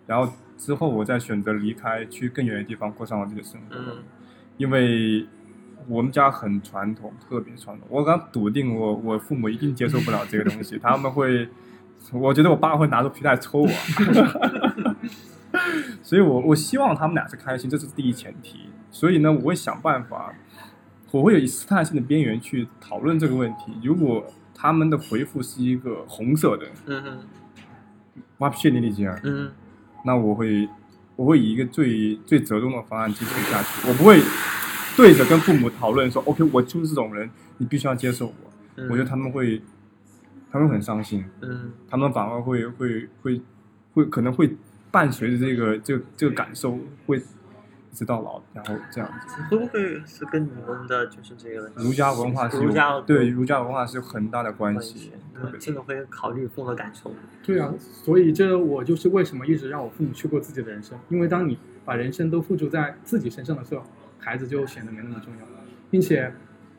[0.06, 3.76] 然后之后我再选择离开，去更远的地方过上我自己的生活。
[3.76, 3.96] 嗯
[4.58, 5.26] 因为
[5.88, 7.86] 我们家很传统，特别传统。
[7.90, 11.48] 我刚笃定我我父母一定接受不了这个东西， 他们会，
[12.12, 13.68] 我觉得我爸会拿出皮带抽我。
[16.02, 18.68] 所以我我希望他们俩是开心，这是第一前提。
[18.90, 20.32] 所以呢，我会想办法，
[21.10, 23.72] 我会有以试探性的边缘去讨论这个问题。
[23.82, 27.18] 如果他们的回复是一个红色的，嗯嗯
[28.38, 29.18] 哇，谢你理解啊。
[29.22, 29.50] 嗯
[30.04, 30.68] 那我会
[31.16, 34.20] 我会以一个最最折中的方案继续下去，我不会
[34.96, 37.28] 对着跟父母讨论说，OK，我就是这种人，
[37.58, 38.34] 你必须要接受我。
[38.76, 39.60] 嗯，我觉得他们会，
[40.50, 43.40] 他们会很伤心，嗯他们反而会会会
[43.92, 44.56] 会可能会
[44.90, 49.42] 伴随着这个这个这个感受会一直到老，然后这样子。
[49.50, 55.12] 会不会是跟你们的就是这个儒家文化是有儒家对儒家文化是有很大的关关系
[55.58, 57.12] 真的会考虑父母的感受。
[57.42, 63.82] 对啊，所以这我就是为什么一直让我父母去过自己的人生，因为当你把人生都付诸在自己身上的时候，
[64.26, 65.46] 孩子就显得没那么重要，
[65.88, 66.32] 并且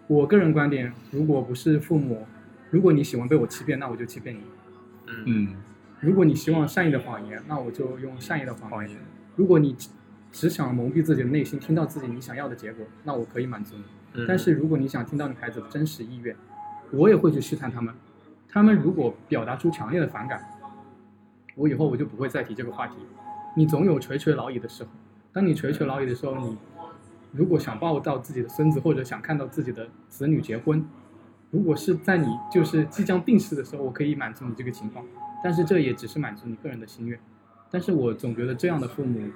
[0.06, 2.28] 我个人观点，如果不是父母，
[2.70, 4.42] 如果你喜欢被我欺骗，那我就欺骗你；
[5.08, 5.56] 嗯嗯，
[6.02, 8.98] 如果你希望善意的谎言，那我就用善意的谎言；谎言，
[9.38, 9.88] 如果你只
[10.30, 13.84] 只想蒙蔽自己的内心，听到自己你想要的结果，那我可以满足你。
[14.16, 16.36] 嗯但是如果你想听到你孩子的真实意愿，
[16.92, 17.94] 我也会去试探他们。
[18.50, 20.42] 他们如果表达出强烈的反感，
[21.56, 22.96] 我以后我就不会再提这个话题。
[23.56, 24.90] 你总有垂垂老矣的时候，
[25.32, 26.58] 当你垂垂老矣的时候，你
[27.32, 30.86] 如果想抱到自己的孙子，或者想看到自己的子女结婚，
[31.52, 35.06] 如果是在你就是即将病逝的时候，我可以满足你这个情况，
[35.44, 37.20] 但是这也只是满足你个人的心愿。
[37.70, 39.30] 但是我总觉得这样的父母，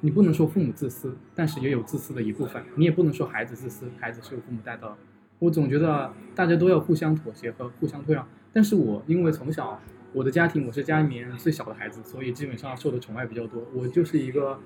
[0.00, 2.62] 你不能说父母自私，但是也有自私的一部分。
[2.74, 4.96] 你也不能说孩子自私，孩子是由父母带大的。
[5.38, 8.26] 我总觉得大家都要互相妥协和互相退让。
[8.52, 9.80] 但是我因为从小
[10.12, 13.62] 我的家庭我是家里面最小的孩子，所以基本上受的宠爱比较多。
[13.74, 14.58] 我就是一个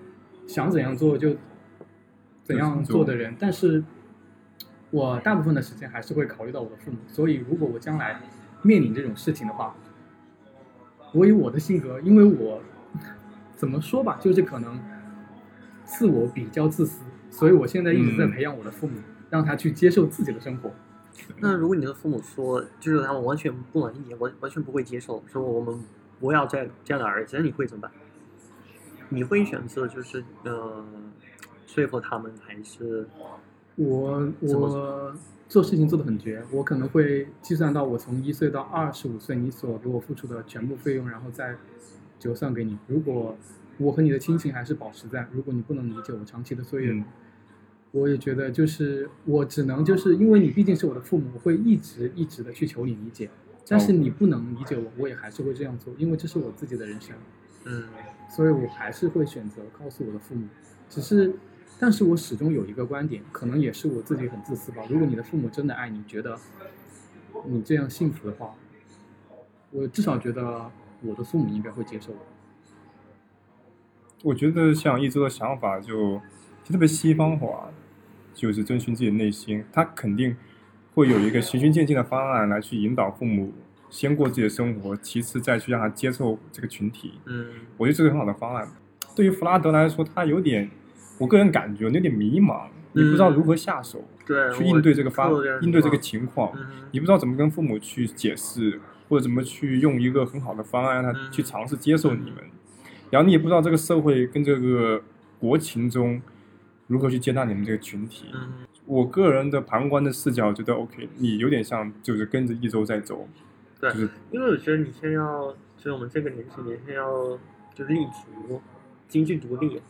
[0.46, 1.36] 想怎样做就
[2.50, 3.82] 怎样做的人，但是
[4.90, 6.98] 我大部分的时间还是会考虑到我的父母。
[7.06, 8.20] 所以如果我将来
[8.62, 9.74] 面临这种事情的话，
[11.12, 12.60] 我以我的性格，因为我
[13.54, 14.78] 怎么说吧，就是可能
[15.84, 20.72] 自我比较自私，所以我现在一直在嗯培养我的父母，让他去接受自己的生活。
[21.38, 25.78] 那如果你的父母说，就是他们完全不能理解，完完全不会接受，说我们
[26.18, 27.90] 不要这样这样的儿子，那你会怎么办？
[29.12, 30.84] 你会选择就是呃
[31.72, 33.06] 说服他们，还是
[33.76, 35.14] 我我
[35.48, 41.54] 做事情做得很绝，我可能会计算到我从一岁到二十五岁你所给我付出的全部费用，然后再
[42.18, 42.76] 折算给你。
[42.88, 43.36] 如果
[43.78, 47.04] 我和你的亲情还是保持在，如果你不能理解我长期的岁月，嗯
[47.92, 53.30] 我也觉得就是我只能就是因为你毕竟是我的父母，我会一直一直的去求你理解。
[53.68, 57.14] 但是哦你不能理解我，我也还是会这样做，因为这是我自己的人生。
[57.64, 57.84] 嗯
[58.28, 60.48] 所以我还是会选择告诉我的父母。
[60.88, 61.32] 只是，
[61.80, 64.82] 但是我始终有一个观点，可能也是我自己很自私吧。
[64.90, 66.38] 如果你的父母真的爱你，觉得
[67.46, 68.54] 你这样幸福的话，
[69.70, 72.18] 我至少觉得我的父母应该会接受我。
[74.22, 76.20] 我觉得像一周的想法就
[76.62, 77.70] 就特别西方化，
[78.34, 80.36] 就是遵循自己的内心，他肯定
[80.94, 83.54] 会有一个循序渐进的方案来去引导父母
[83.88, 87.14] 先过自己的生活，其次再去让他接受这个群体。
[87.24, 87.46] 嗯
[87.78, 88.68] 我觉得这是很好的方案。
[89.16, 90.70] 对于弗拉德来说，他有点，
[91.20, 95.30] 我个人感觉有点迷茫，你不知道如何下手、对，去应对这个发
[95.60, 96.66] 应对这个情况，嗯。
[96.92, 101.30] 你不知道怎么跟父母去解释，或者怎么去用一个很好的方案让他嗯。
[101.30, 102.42] 去尝试接受你们，
[103.10, 105.02] 然后你也不知道这个社会跟这个
[105.38, 106.22] 国情中
[106.86, 108.24] 如何去接纳你们这个群体。
[108.32, 113.28] 嗯我个人的旁观的视角觉得 OK，你有点像就是跟着一周在走，
[113.78, 117.38] 对就是因为我觉得你先要，就是我们这个年纪，你先要
[117.72, 118.60] 就是立足，
[119.06, 119.80] 经济独立，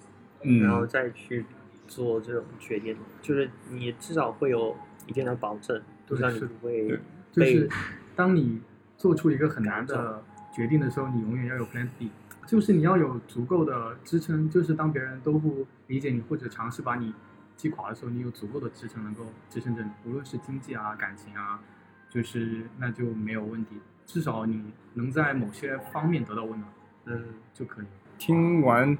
[0.42, 1.44] 嗯，然后再去
[1.86, 4.76] 做这种决定，就是你至少会有
[5.06, 6.98] 一定的保证，对让你是不会
[7.32, 7.68] 对就是
[8.16, 8.60] 当你
[8.96, 10.22] 做出一个很难的
[10.54, 12.10] 决定的时候，你永远要有 Plan B，
[12.46, 17.14] 就是你要有足够的支撑，就是当别人都不理解你或者尝试把你
[17.56, 21.60] 击垮的时候，你有足够的支撑能够支撑着你，无论是经济啊、感情啊，
[22.08, 23.76] 就是那就没有问题，
[24.06, 26.72] 至少你能在某些方面得到温暖
[27.04, 27.24] 嗯。
[27.52, 27.84] 就可以。
[28.18, 28.96] 听完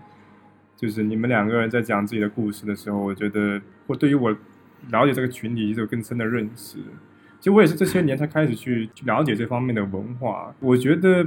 [0.81, 4.35] 就是你们两个人在讲自己的故事的时候，我觉得我对于我
[4.89, 6.79] 了解这个群体有更深的认识。
[7.39, 10.55] 其实我也是这些年才开始去去了解这方面的文化。
[10.59, 11.27] 我觉得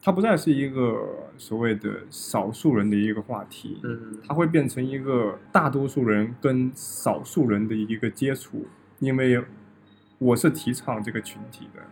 [0.00, 8.64] 它不再是一个所谓的少数人的一个话题，嗯它会变成一个大多数人跟少数人的一个接触。
[9.00, 9.42] 因为
[10.18, 11.82] 我是提倡这个群体的，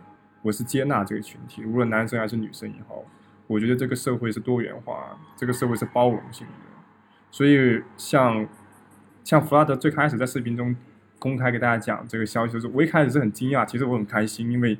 [0.41, 3.03] 我是接纳这个群体，无论男生还是女生也好。
[3.45, 6.53] 我觉得这个社会是多元化，这个社会是包容性的，
[7.33, 8.47] 所以像
[9.23, 10.75] 像弗拉德最开始在视频中
[11.17, 14.77] 公开给大家讲这个消息的时候，我一开始是很惊讶，其实我很开心，因为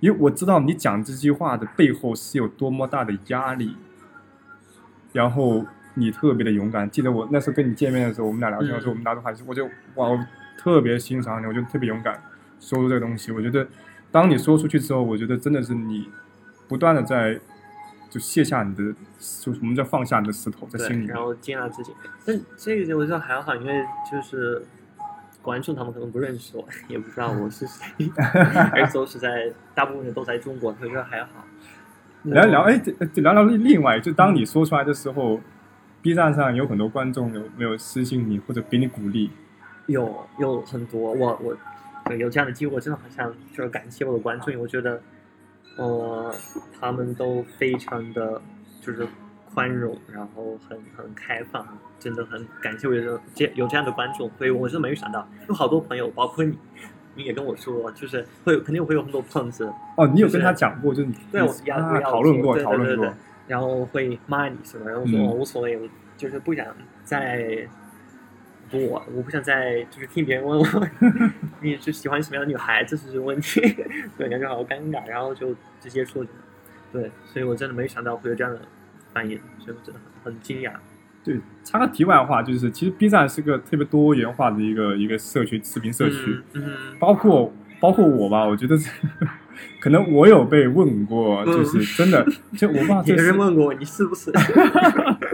[0.00, 3.74] 因为我知道你讲这句话的背后是有多么大的压力，
[5.14, 6.90] 然后你特别的勇敢。
[6.90, 10.26] 记得我那时候跟你见面的时候，我们俩聊天的时候，嗯我们俩都还是，我就哇，我
[10.58, 12.22] 特别欣赏你，我觉得特别勇敢，
[12.60, 13.32] 说出这个东西。
[13.32, 13.66] 我觉得
[14.10, 16.10] 当你说出去之后，我觉得真的是你
[16.68, 17.40] 不断的在
[18.10, 18.92] 就卸下你的，
[19.40, 21.18] 就是我们叫放下你的石头在心，里然。
[21.18, 21.92] 后接纳自己。
[22.24, 24.62] 但这个我觉得还好，因为就是
[25.42, 28.10] 观众他们可能不认识我， 也不知道我是谁，
[28.72, 31.44] 而且都是在大部分人都在中国，所以说还好。
[32.24, 32.82] 聊一聊，哎，
[33.14, 35.40] 聊聊另外，就当你说出来的时候
[36.02, 39.30] ，B 站上有很多观众有没有私信你或者给你鼓励？
[39.86, 41.56] 有有很多，我我
[42.06, 45.00] 对有这样的机会，我真的好想就是感谢我的观众，我觉得，
[45.76, 46.34] 呃，
[46.80, 48.40] 他们都非常的
[48.80, 49.06] 就是
[49.52, 51.66] 宽容，然后很很开放，
[51.98, 56.58] 真的很感谢我有这有这样的观众，所以我是没有想到，有好多朋友，包括你，
[57.14, 63.12] 你也跟我说，就是会有肯定会有很多胖子，哦，你有跟他讲过，就是你对我要啊我要讨论过讨论过。
[63.48, 66.66] 然后会骂你什么，然后说、无所谓，我就是不想
[67.02, 67.66] 再
[68.70, 70.88] 不我我不想再就是听别人问我
[71.60, 73.60] 你是喜欢什么样的女孩子，这是问题，
[74.16, 76.24] 对，感觉好尴尬，然后就直接说，
[76.92, 78.60] 对，所以我真的没想到会有这样的
[79.12, 80.72] 反应，所以我真的很很惊讶。
[81.24, 88.90] 对，插个题外话，就是其实 B 站是个特别多元化的一个一个社区视频社区，嗯，嗯包括包括我吧，我觉得是
[89.80, 92.24] 可能我有被问过，嗯就是真的，
[92.56, 94.30] 就我不知道这有是人问过我你是不是？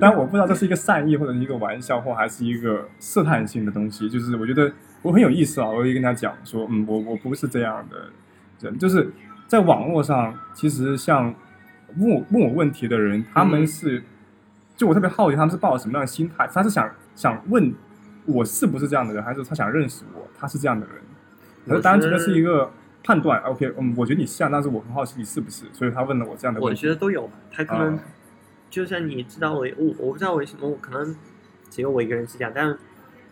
[0.00, 4.08] 但我不知道这是一个善意或者是一个玩笑，或还是一个试探性的东西。
[4.08, 8.10] 就是我觉得我很有意思啊，我会跟他讲说，嗯，我我不是这样的
[8.60, 9.10] 人，就是
[9.46, 11.34] 在网络上，其实像
[11.98, 14.02] 问我问我问题的人，他们是，
[14.76, 16.48] 就我特别好奇，他们是抱着什么样的心态？
[16.52, 17.74] 他是想想问
[18.26, 20.96] 我是不是这样的人，还是他想认识我，他是这样的人？
[21.68, 22.70] 可是单纯的是一个
[23.04, 26.80] 判断，OK，嗯，我觉得你像，但是我很好奇你是不是，所以他问了我这样的我问题。
[26.80, 28.02] 觉得都有吧，他可能啊
[28.70, 31.14] 就像你知道我我我不知道为什么，我可能
[31.68, 32.78] 只有我一个人是这样，但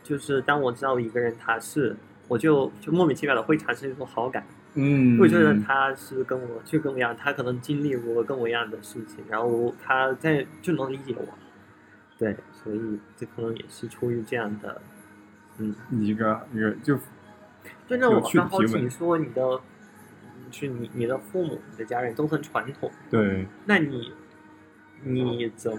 [0.02, 1.96] 就是当我知道一个人他是，
[2.26, 11.24] 我就就莫名其妙的会产生一种好感，嗯，会觉得他是跟我就跟我一样，他可能经历过跟我一样的事情，然后他在就能理解我，
[12.18, 14.82] 对，所以这可能也是出于这样的，
[15.58, 16.96] 嗯，一个一个就
[17.86, 19.60] 就让我刚好奇，说你的，
[20.50, 23.46] 是你你的父母、你的家人都很传统，对。
[23.66, 24.12] 那你
[25.04, 25.78] 你怎么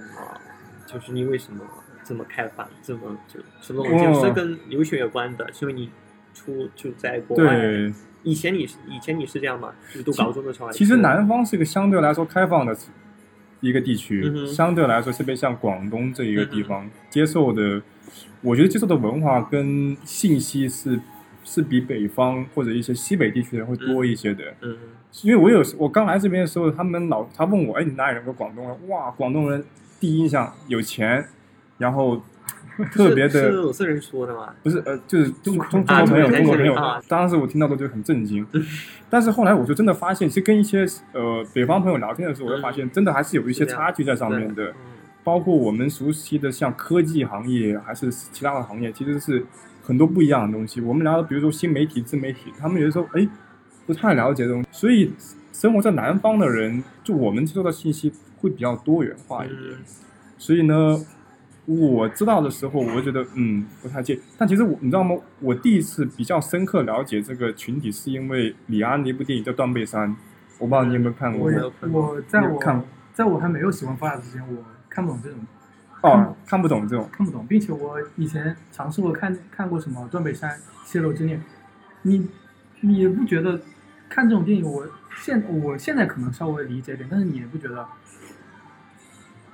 [0.85, 1.63] 就是你为什么
[2.03, 5.89] 这么开放，这么就是跟留学有关的，是因为你
[6.33, 9.73] 出就在国外，对，以前你是以前你是这样吗？
[9.91, 12.75] 就是读高中的时候其实南方是一个相对来说开放的
[13.59, 17.81] 一个地区，嗯相对来说，特别像广东这一个地方，接受的，
[18.41, 20.99] 我觉得接受的文化跟信息是
[21.43, 24.43] 是比北方或者一些西北地区的人会多一些的。
[24.61, 24.77] 嗯
[25.23, 28.21] 因为我有我刚来这边的时候，他们老他问我，哎，你哪里人？
[28.21, 28.87] 我说广东人。
[28.89, 29.65] 哇，广东人
[29.99, 31.25] 第一印象有钱，
[31.79, 32.21] 然后
[32.91, 34.53] 特别的是人说的吗？
[34.61, 37.01] 不是呃，就是中中中国朋友，啊中国朋友啊。
[37.07, 38.45] 当时我听到都觉得很震惊，
[39.09, 44.71] 但是后来我就真的发现，其实跟一些呃北方朋友聊天的时候，我就发现真的还是有一些差距在上面的。
[45.19, 49.45] 嗯包括我们熟悉的像科技行业，还是其他的行业，其实是
[49.83, 50.81] 很多不一样的东西。
[50.81, 53.27] 我们聊的，比如说新媒体、自媒体，他们有的时候哎
[53.85, 55.13] 不太了解这种，所以
[55.51, 59.59] 生活在南方的人，就我们接受到信息会比较多元化一点。
[59.61, 59.77] 嗯
[60.41, 60.97] 所以呢，
[61.65, 64.21] 我知道的时候，我会觉得嗯不太介意。
[64.37, 65.17] 但其实我你知道吗？
[65.41, 70.09] 我第一次比较深刻了解这个群体，是因为李安的一部电影叫《断背山》，
[70.57, 71.51] 我不知道你有没有看过
[71.91, 75.39] 我在你有看我在我还没有喜欢发达之前，我看不懂这种
[76.01, 77.09] 哦，看不懂这种。
[77.11, 81.39] 看不懂，并且我以前尝试过看看过什么《断背山泄露之恋》，
[82.03, 82.27] 你
[82.81, 83.59] 你不觉得
[84.07, 84.87] 看这种电影，我
[85.21, 87.85] 现我现在可能稍微理解一点，但是你也不觉得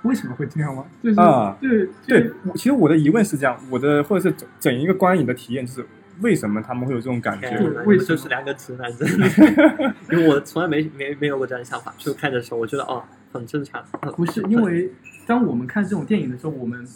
[0.03, 0.85] 为什么会这样吗？
[1.03, 5.87] 就是、啊对对，其实我的疑问是这样，我的或者是整整一个观影的体验就是，
[6.21, 7.49] 为什么他们会有这种感觉？
[7.85, 13.83] 为什么是两个词男，真的， 因为我从来没没没有过这样的想法，就看的时候我觉得哦很正常，
[14.15, 14.91] 不是因为
[15.25, 16.87] 当我们看这种电影的时候，我们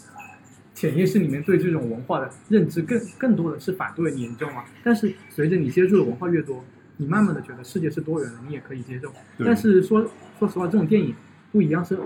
[0.74, 4.64] 潜意识里面对这种文化的认知更更多的是反对你，你知道吗？
[4.84, 6.64] 但是随着你接触的文化越多，
[6.98, 9.12] 你慢慢的觉得世界是多元的，你也可以接受。
[9.40, 11.14] 但是说说实话，这种电影
[11.52, 11.98] 不一样是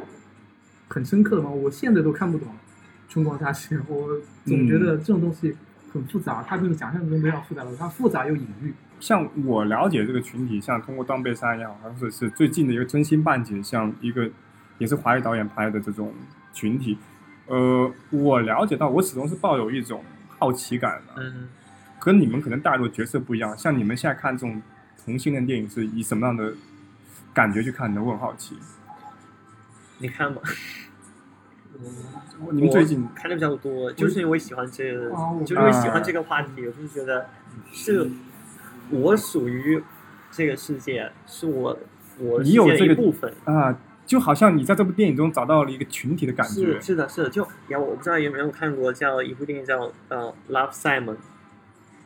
[0.88, 2.48] 很深刻的嘛，我现在都看不懂
[3.12, 5.56] 《春光乍泄》，我总觉得这种东西
[5.92, 8.74] 很复杂，它比你想象中都要复杂的，它复杂又隐喻。
[9.00, 14.30] 像我了解这个群体，像通过《断背山》也好，或者是最近的一个《真心半解》，像一个
[14.78, 16.14] 也是华语导演拍的这种
[16.52, 16.98] 群体，
[17.48, 21.50] 呃，我了解到，我始终是抱有一种好奇感的，嗯，
[22.00, 23.58] 跟你们可能带入的角色不一样。
[23.58, 24.62] 像你们现在看这种
[25.04, 26.54] 同性恋电影是以什么样的
[27.34, 28.02] 感觉去看的？
[28.02, 28.58] 我很好奇。
[30.00, 30.42] 你看吗？
[32.52, 34.94] 你们最近看的比较多，就是因为喜欢这
[35.44, 37.28] 就是因为喜欢这个话题，我就是觉得
[37.72, 38.10] 是
[38.92, 39.82] 我属于
[40.30, 41.78] 这个世界，是我
[42.20, 43.34] 我世界的你有这个一部分。
[43.46, 43.76] 啊，
[44.14, 46.82] 就好像你在这部电影中找到了一个群体的感觉是。
[46.82, 51.16] 是的，是的，就然后我不知道有没有看过叫一部电影叫呃《Love Simon》，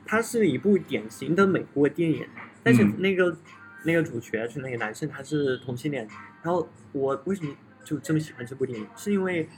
[0.05, 2.26] 它是一部典型的美国电影，
[2.64, 3.36] 但是嗯那个、
[3.84, 6.08] 那个主角是那个男生，他是同性恋。
[6.41, 7.53] 然后我为什么
[7.84, 8.88] 就这么喜欢这部电影？
[8.95, 9.49] 是因为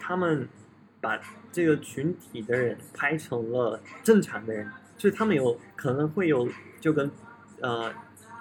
[0.00, 0.48] 他们
[0.98, 1.20] 把
[1.52, 4.66] 这个群体的人拍成了正常的人，
[4.96, 6.48] 就是他们有可能会有
[6.80, 7.10] 就跟
[7.60, 7.92] 呃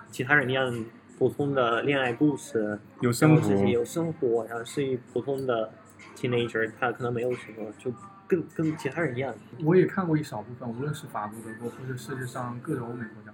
[0.10, 0.86] 其他人一样
[1.22, 5.72] 普通的恋爱故事，有生活自己有生活，然后是一普通的
[6.16, 7.94] teenager，他可能没有什么，就
[8.28, 9.32] 跟跟其他人一样。
[9.64, 13.32] 我也看过一少部分，无论是法国、德国或者世界上各种欧美国家，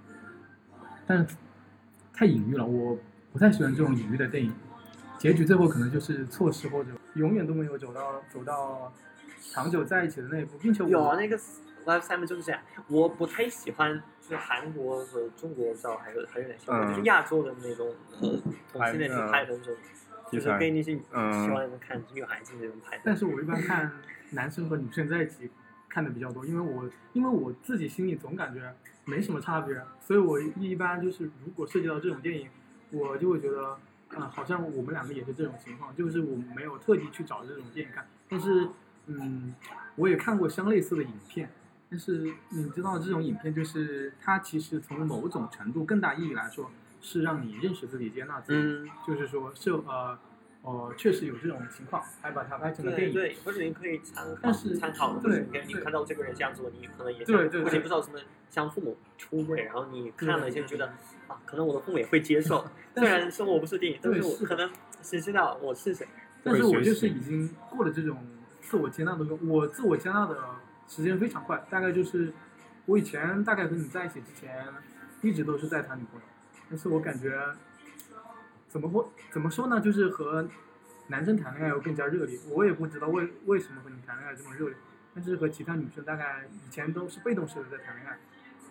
[1.06, 1.34] 但是
[2.12, 2.98] 太隐喻了，我
[3.32, 4.52] 不太喜欢这种隐喻的电影。
[5.16, 8.92] 结局最后可能就是错失，或者永远都没有走到走到
[9.50, 11.40] 长久在一起的那一步，并且我有啊，那个
[11.88, 12.60] Life Simon 就是这样。
[12.88, 18.28] 我不太喜欢，就是韩国和中国照，还有还有点像，嗯就是亚洲的那种呃
[18.70, 19.74] 同性恋去拍的那种，
[20.30, 23.02] 就是给那些喜嗯欢看女孩子那种拍的。
[23.06, 23.90] 但是我一般看
[24.32, 25.50] 男生和女生在一起
[25.88, 28.70] 看的比较多，因为我因为我自己心里总感觉
[29.06, 32.50] 没什么差别，所以我一般就是如果涉及到这种电影，
[32.90, 33.78] 我就会觉得，
[34.10, 38.68] 嗯、好像我们两个也是这种情况，就是我没有特地去找这种电影看，但是
[39.06, 39.54] 嗯，
[39.96, 41.48] 我也看过相类似的影片。
[41.90, 46.70] 但是你知道，这种影片就是它其实从某种程度更大意义来说，
[47.00, 48.58] 是让你认识自己、接纳自己。
[48.58, 50.18] 嗯，就是说，是呃，
[50.62, 53.14] 呃，确实有这种情况，还把它拍成了电影。
[53.14, 58.18] 对对，或者你可以参考但是参考，或对者你你看到这个人这样做，你可能也对想或者对对不知道什么
[58.50, 60.86] 像父母出轨，然后你看了对就觉得
[61.26, 64.70] 啊，可能我的父母也会接受， 虽然生活不是电影，但是我可能
[65.00, 66.06] 谁知道我是谁。
[66.42, 68.18] 但是我就是已经过了这种
[68.60, 70.36] 自我接纳的，我自我接纳的
[70.88, 72.32] 时间非常快，大概就是
[72.86, 74.66] 我以前大概和你在一起之前，
[75.20, 76.26] 一直都是在谈女朋友，
[76.70, 77.54] 但是我感觉
[78.68, 79.80] 怎么会怎么说呢？
[79.80, 80.48] 就是和
[81.08, 84.76] 男生谈恋爱要更加热烈，我也不知道为为什么和你谈恋爱这么热烈，
[85.14, 88.18] 但是和其他女生大概以前都是被动式的在谈恋爱，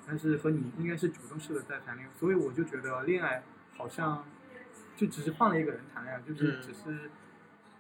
[0.08, 3.44] 但是和你应该是主动式的在谈恋爱，所以我就觉得恋爱
[3.78, 4.26] 好像
[4.96, 7.12] 就只是换了一个人谈恋爱，就是嗯只是。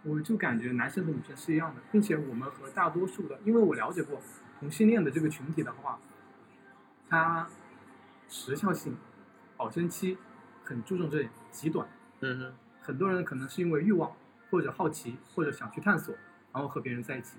[0.08, 4.22] 我就感觉男生和女生是一样的，并且我们和大多数的，因为我了解过
[4.60, 5.99] 同性恋的这个群体的话，
[7.10, 7.47] 它
[8.30, 8.95] 时效性、
[9.58, 10.18] 保鲜期
[10.64, 11.88] 很注重这点，极短。
[12.22, 14.12] 嗯哼，很多人可能是因为欲望
[14.49, 16.16] 或者好奇或者想去探索，
[16.53, 17.38] 然后和别人在一起。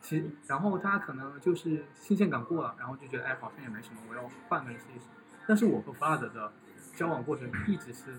[0.00, 5.06] 其然后他可能就是新鲜感过了，然后就觉得哎好像也没什么，我要换个人试一试。
[5.46, 6.52] 但是我和弗拉德的
[6.94, 8.14] 交往过程一直是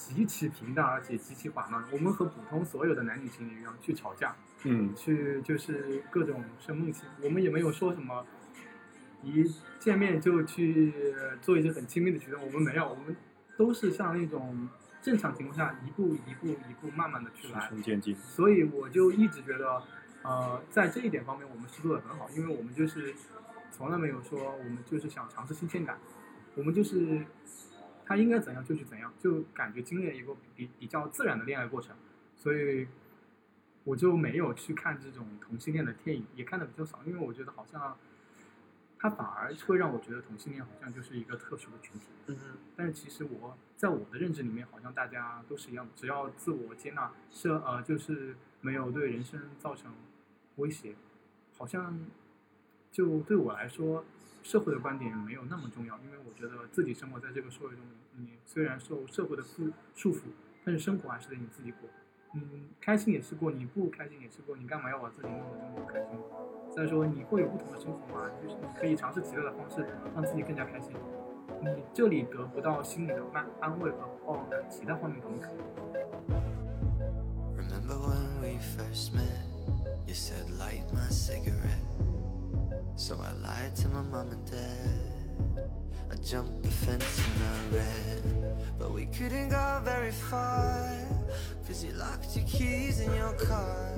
[0.00, 1.84] 极其平淡而且极其缓慢。
[1.92, 4.34] 我们和普通所有的男女情侣一样去吵架，
[4.64, 8.24] 嗯，去就是各种生闷气，我们也没有说什么
[9.22, 9.44] 一
[9.78, 10.90] 见面就去
[11.42, 13.14] 做一些很亲密的举动，我们没有，我们
[13.58, 14.66] 都是像那种
[15.02, 18.16] 正常情况下一步一步一步慢慢的去循来，序渐进。
[18.16, 19.82] 所以我就一直觉得，
[20.22, 23.14] 呃，在这一点方面我们是做的很好，因为我们就是
[23.70, 25.98] 从来没有说我们就是想尝试新鲜感，
[26.54, 27.22] 我们就是
[28.10, 31.94] 他应该怎样就去怎样，就感觉经历了一个比比较自然的恋爱过程，
[32.36, 32.88] 所以
[33.84, 37.96] 我就没有去看这种同性恋的电影，也看的比较少，因为我觉得好像
[38.98, 42.06] 他反而会让我觉得同性恋好像就是一个特殊的群体。
[42.26, 49.94] 嗯哼，但是其实我在我的认知里面，好像大家都是一样的，只要自我接纳，是呃，就是没有对人生造成
[50.56, 50.96] 威胁，
[51.56, 52.00] 好像
[52.90, 54.04] 就对我来说，
[54.42, 57.78] 社会的观点没有那么重要，因为我觉得自己生活在这个社会中，
[58.16, 60.20] 你虽然受社会的束束缚，
[60.64, 61.88] 但是生活还是得你自己过。
[62.34, 66.10] 嗯，开心也是过，你不开心也是过，你干嘛要把自己弄得这么不开心？
[66.74, 69.84] 再说你会有不同的生活嘛，就是你可以尝试其他的方式，
[70.14, 70.92] 让自己更加开心。
[71.60, 75.56] 你这里得不到心理的安安慰和包容感，其他方面可能可以。
[83.00, 85.64] So I lied to my mom and dad.
[86.12, 88.44] I jumped the fence and I ran.
[88.78, 90.86] But we couldn't go very far.
[91.66, 93.94] Cause you locked your keys in your car.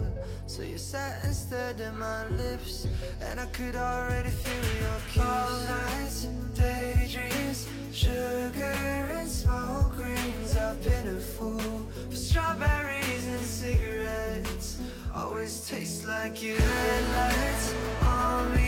[0.47, 2.87] So you sat and stared at my lips.
[3.23, 5.23] And I could already feel your kiss.
[5.25, 7.69] All nights and daydreams.
[7.93, 8.77] Sugar
[9.19, 10.57] and smoke rings.
[10.57, 14.81] I've been a fool for strawberries and cigarettes.
[15.13, 16.55] Always taste like you.
[16.55, 17.75] Headlights
[18.05, 18.62] on me.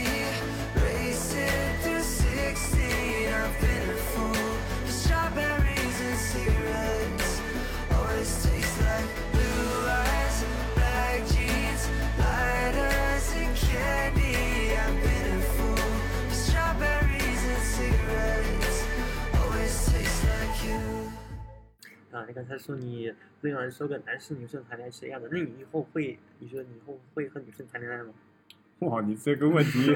[22.14, 28.10] 啊，你刚才说你对有人说个男生女生谈恋爱是一样的，那你以后会，你觉得你以后会和女生谈恋爱吗？
[28.80, 29.92] 哇，你这个问题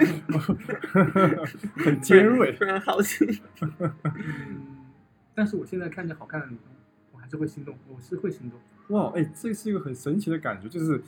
[1.76, 2.52] 很尖锐。
[2.58, 3.40] 突然好奇。
[3.60, 3.92] 嗯，
[5.32, 6.64] 但是我现在看着好看的女生，
[7.12, 8.58] 我还是会心动，我是会心动，
[8.96, 11.00] 哇，哎，这是一个很神奇的感觉，就是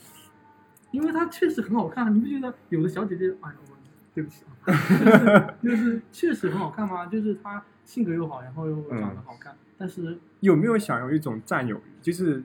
[0.92, 3.76] 因为她确实很好看，你不觉得有的小姐姐，哎，我
[4.14, 7.06] 对不起啊， 就是就是确实很好看吗？
[7.06, 12.41] 就是她性格又好，然后又嗯长得好看，但是有没有想有一种占有欲，就是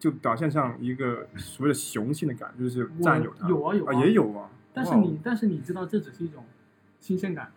[0.00, 3.46] 就表现上一个所谓的雄性的感，就是占有它？
[3.46, 4.50] 啊，有啊有啊也有啊。
[4.72, 6.44] 但是你但是你知道这只是一种
[6.98, 7.52] 新鲜感，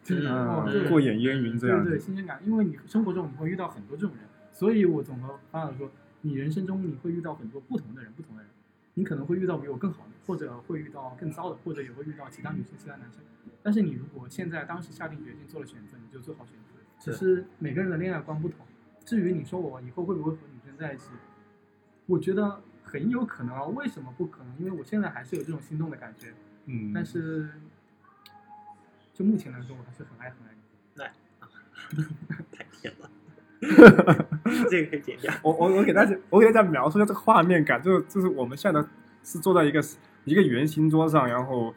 [0.88, 2.00] 过眼烟云这样对对。
[2.00, 5.90] 新鲜感，因为你生活中你会遇到很多这种人，所以我总和发来说，
[6.22, 8.52] 你人生中你会遇到很多不同的人，不同的人，
[8.94, 13.24] 你可能会遇到比我更好的，或者会遇到更糟的，或者也会遇到其他女生、其他男生。
[13.64, 16.67] 但是你如果现在当时下定决心做了选择，你就做好选择。
[17.00, 18.66] 只是每个人的恋爱观不同。
[19.06, 21.06] 至于你说我以后会不会和女生在一起，
[22.06, 23.64] 我觉得很有可能啊。
[23.66, 24.54] 为什么不可能？
[24.60, 26.34] 因为我现在还是有这种心动的感觉，
[26.66, 27.50] 嗯，但是
[29.14, 30.58] 就目前来说，我还是很爱很爱你。
[32.52, 33.10] 太甜了，
[34.70, 35.34] 这个可以剪掉。
[35.42, 38.84] 我我我给大家我给大家描述一下这个画面感，就是就是我们现在
[39.24, 39.82] 是坐在一个
[40.26, 41.74] 一个圆形桌上，然后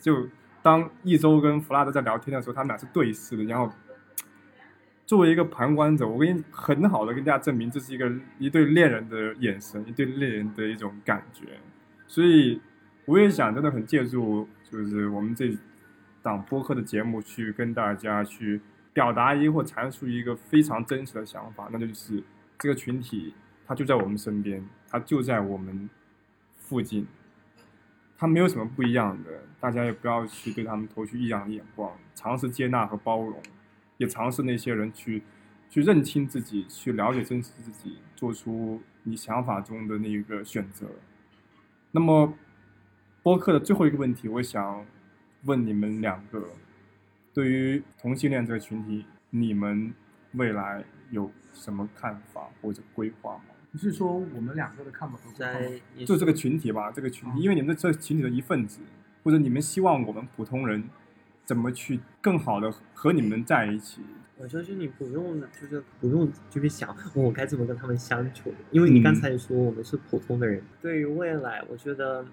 [0.00, 0.26] 就
[0.62, 3.70] 当一周跟弗拉德在聊天的时候，他们俩是对视的，然后
[5.10, 8.08] 作为一个旁观者，我跟你很好的跟大家证明，这是一个
[8.38, 11.58] 一对恋人的眼神，一对恋人的一种感觉，
[12.06, 12.60] 所以
[13.06, 15.52] 我也想真的很借助就是我们这
[16.22, 18.60] 档播客的节目去跟大家去
[18.92, 22.22] 表达一或阐述一个非常真实的想法，那就是
[22.60, 23.34] 这个群体
[23.66, 25.90] 它就在我们身边，它就在我们
[26.56, 27.04] 附近，
[28.16, 33.42] 他没有什么不一样的，大家也不要去对他们投去异样的眼光，尝试接纳和包容，
[34.00, 35.22] 也尝试那些人去
[35.68, 40.86] 去认清自己，去了解真实自己，做出你想法中的那一个选择。
[41.90, 42.32] 那么，
[43.22, 44.86] 播客的最后一个问题，我想
[45.44, 46.48] 问你们两个，
[47.34, 49.92] 对于同性恋这个群体，你们
[50.32, 53.44] 未来有什么看法或者规划吗？
[53.72, 55.60] 你是说我们两个的看法和规划吗
[55.96, 58.80] 在就这个群体吧，这个群体，嗯因为你们是这个群体的一份子，
[59.22, 60.88] 或者你们希望我们普通人
[61.50, 64.00] 怎么去更好的和你们在一起？
[64.36, 70.62] 我相信你不用，就是不用，就是想我该怎么跟他们相处，因为你刚嗯才说我们是普通的人。
[70.80, 72.24] 对于未来，我觉得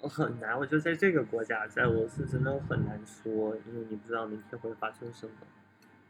[0.00, 0.54] 我很难。
[0.58, 5.32] 我觉得在这个国家，在俄罗斯真的很难说，因为你不知道明天会发生什么。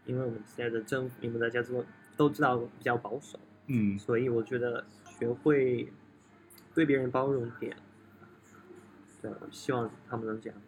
[0.05, 1.84] 因为我们现在的政府，你们大家都
[2.16, 3.38] 都知道比较保守，
[3.68, 5.92] 嗯所以我觉得学会
[6.74, 7.76] 对别人包容点。
[9.22, 10.59] 对，我希望他们能这样，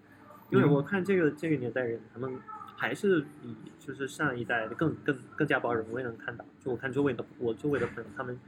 [0.51, 0.71] 因为嗯。
[0.73, 2.39] 我看这个这个年代人，他们
[2.77, 5.87] 还是比就是上一代更更更加包容。
[5.91, 8.39] 我也能看到，就我看周围的我周围的朋友，他们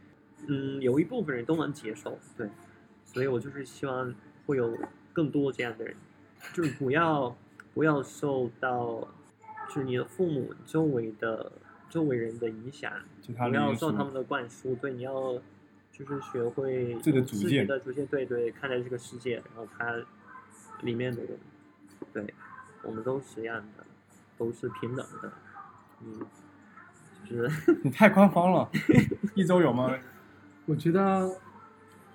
[0.46, 2.48] 嗯有一部分人都能接受，对，
[3.04, 4.14] 所以我就是希望
[4.46, 4.76] 会有
[5.12, 5.94] 更多这样的人，
[6.52, 7.36] 就是不要
[7.74, 9.06] 不要受到
[9.68, 11.50] 就是你的父母周围的
[11.88, 12.92] 周围人的影响，
[13.26, 15.34] 不要受他们的灌输，对，你要
[15.90, 19.96] 就是学会自己的用自己主见的主见，对对，看待这个世界，然后它
[20.82, 21.36] 里面的人，
[22.12, 22.34] 对，
[22.82, 23.84] 我们都是一样的，
[24.36, 25.32] 都是平等的，
[26.02, 26.26] 嗯，
[27.28, 28.68] 就是 你太官方了，
[29.34, 29.92] 一周有吗？
[30.66, 31.38] 我觉得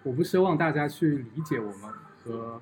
[0.03, 1.91] 我不奢望大家去理解我们
[2.23, 2.61] 和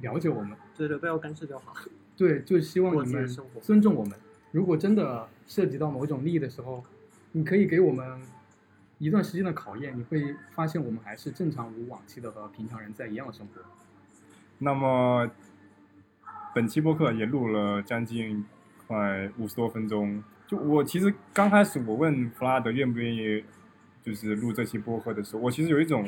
[0.00, 1.74] 了解我们，对对，不要干涉就好。
[2.16, 3.26] 对，就希望你们
[3.62, 4.18] 尊重我们。
[4.52, 6.84] 如果真的涉及到某种利益的时候，
[7.32, 8.20] 你可以给我们
[8.98, 13.62] 一段时间的考验，你会发现我们还是正常如往期的和平常人在一样的生活。
[14.58, 15.30] 那么
[16.52, 18.44] 本期播客也录了将近
[18.86, 20.22] 快五十多分钟。
[20.46, 23.44] 就我其实刚开始我问弗拉德愿不愿意，
[24.02, 26.04] 就是录这期播客的时候，我其实有一种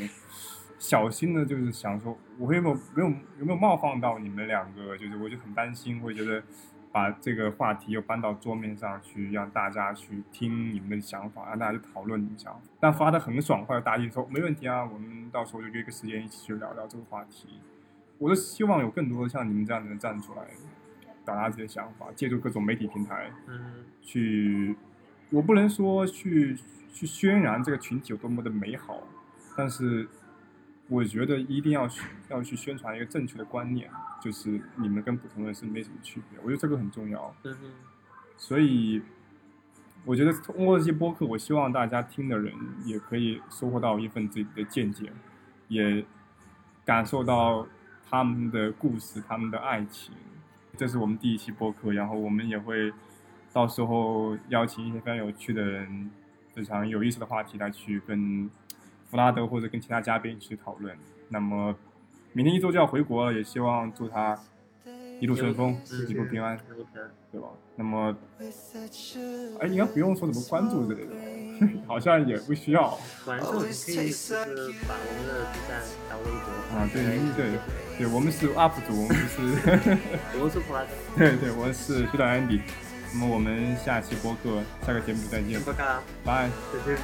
[0.80, 4.98] 小心的，就是想说，我有没有没有有没有冒犯到你们两个？
[4.98, 6.42] 就是我就很担心，会觉得
[6.90, 12.60] 把这个话题又搬到桌面上去，让大家去听你们的想法，让大家去讨论你们想法。
[12.80, 17.60] 但弗拉德很爽快答应说没问题啊，我们到时候就约个时间一起去聊聊这个话题。
[18.22, 20.46] 我是希望有更多的像你们这样的人站出来，
[21.24, 24.76] 表达自己的想法，借助各种媒体平台嗯去，
[25.30, 26.56] 我不能说去
[26.92, 29.02] 去渲染这个群体有多么的美好，
[29.56, 30.08] 但是
[30.86, 37.34] 我觉得一定要去要去宣传一个正确的观念，就是你们跟普通人是没什么区别，我觉得这个很重要。
[37.42, 37.56] 嗯，
[38.36, 39.02] 所以
[40.04, 42.54] 我觉得通过这些播客，我希望大家听的人
[42.84, 45.12] 也可以收获到一份自己的见解，
[45.66, 46.04] 也
[46.84, 47.66] 感受到
[48.12, 50.14] 他们的故事、他们的爱情。
[50.76, 52.92] 这是我们第一期播客，然后我们也会
[53.54, 56.10] 到时候邀请一些非常有趣的人、
[56.54, 58.50] 非常有意思的话题来去跟
[59.10, 60.94] 弗拉德或者跟其他嘉宾去讨论。
[61.30, 61.74] 那么
[62.34, 64.38] 明天一周就要回国了，也希望祝他
[65.18, 66.58] 一路顺风，嗯一路平安。
[67.32, 67.48] 对吧？
[67.76, 68.14] 那么，
[69.58, 71.14] 哎，应该不用说怎么关注之类的，
[71.88, 74.34] 好像也不需要晚上你可以就是
[74.86, 76.84] 把我们的 B 站打微博啊。
[76.92, 77.58] 对对对，
[78.12, 79.36] 我们是 UP 主，我们是，
[80.40, 80.88] 我是普拉德。
[81.16, 82.60] 对对，我是徐导 Andy。
[83.12, 85.84] 那么我们下期播客，下个节目再见，拜拜，
[86.24, 86.48] 拜。
[86.72, 86.96] 再见。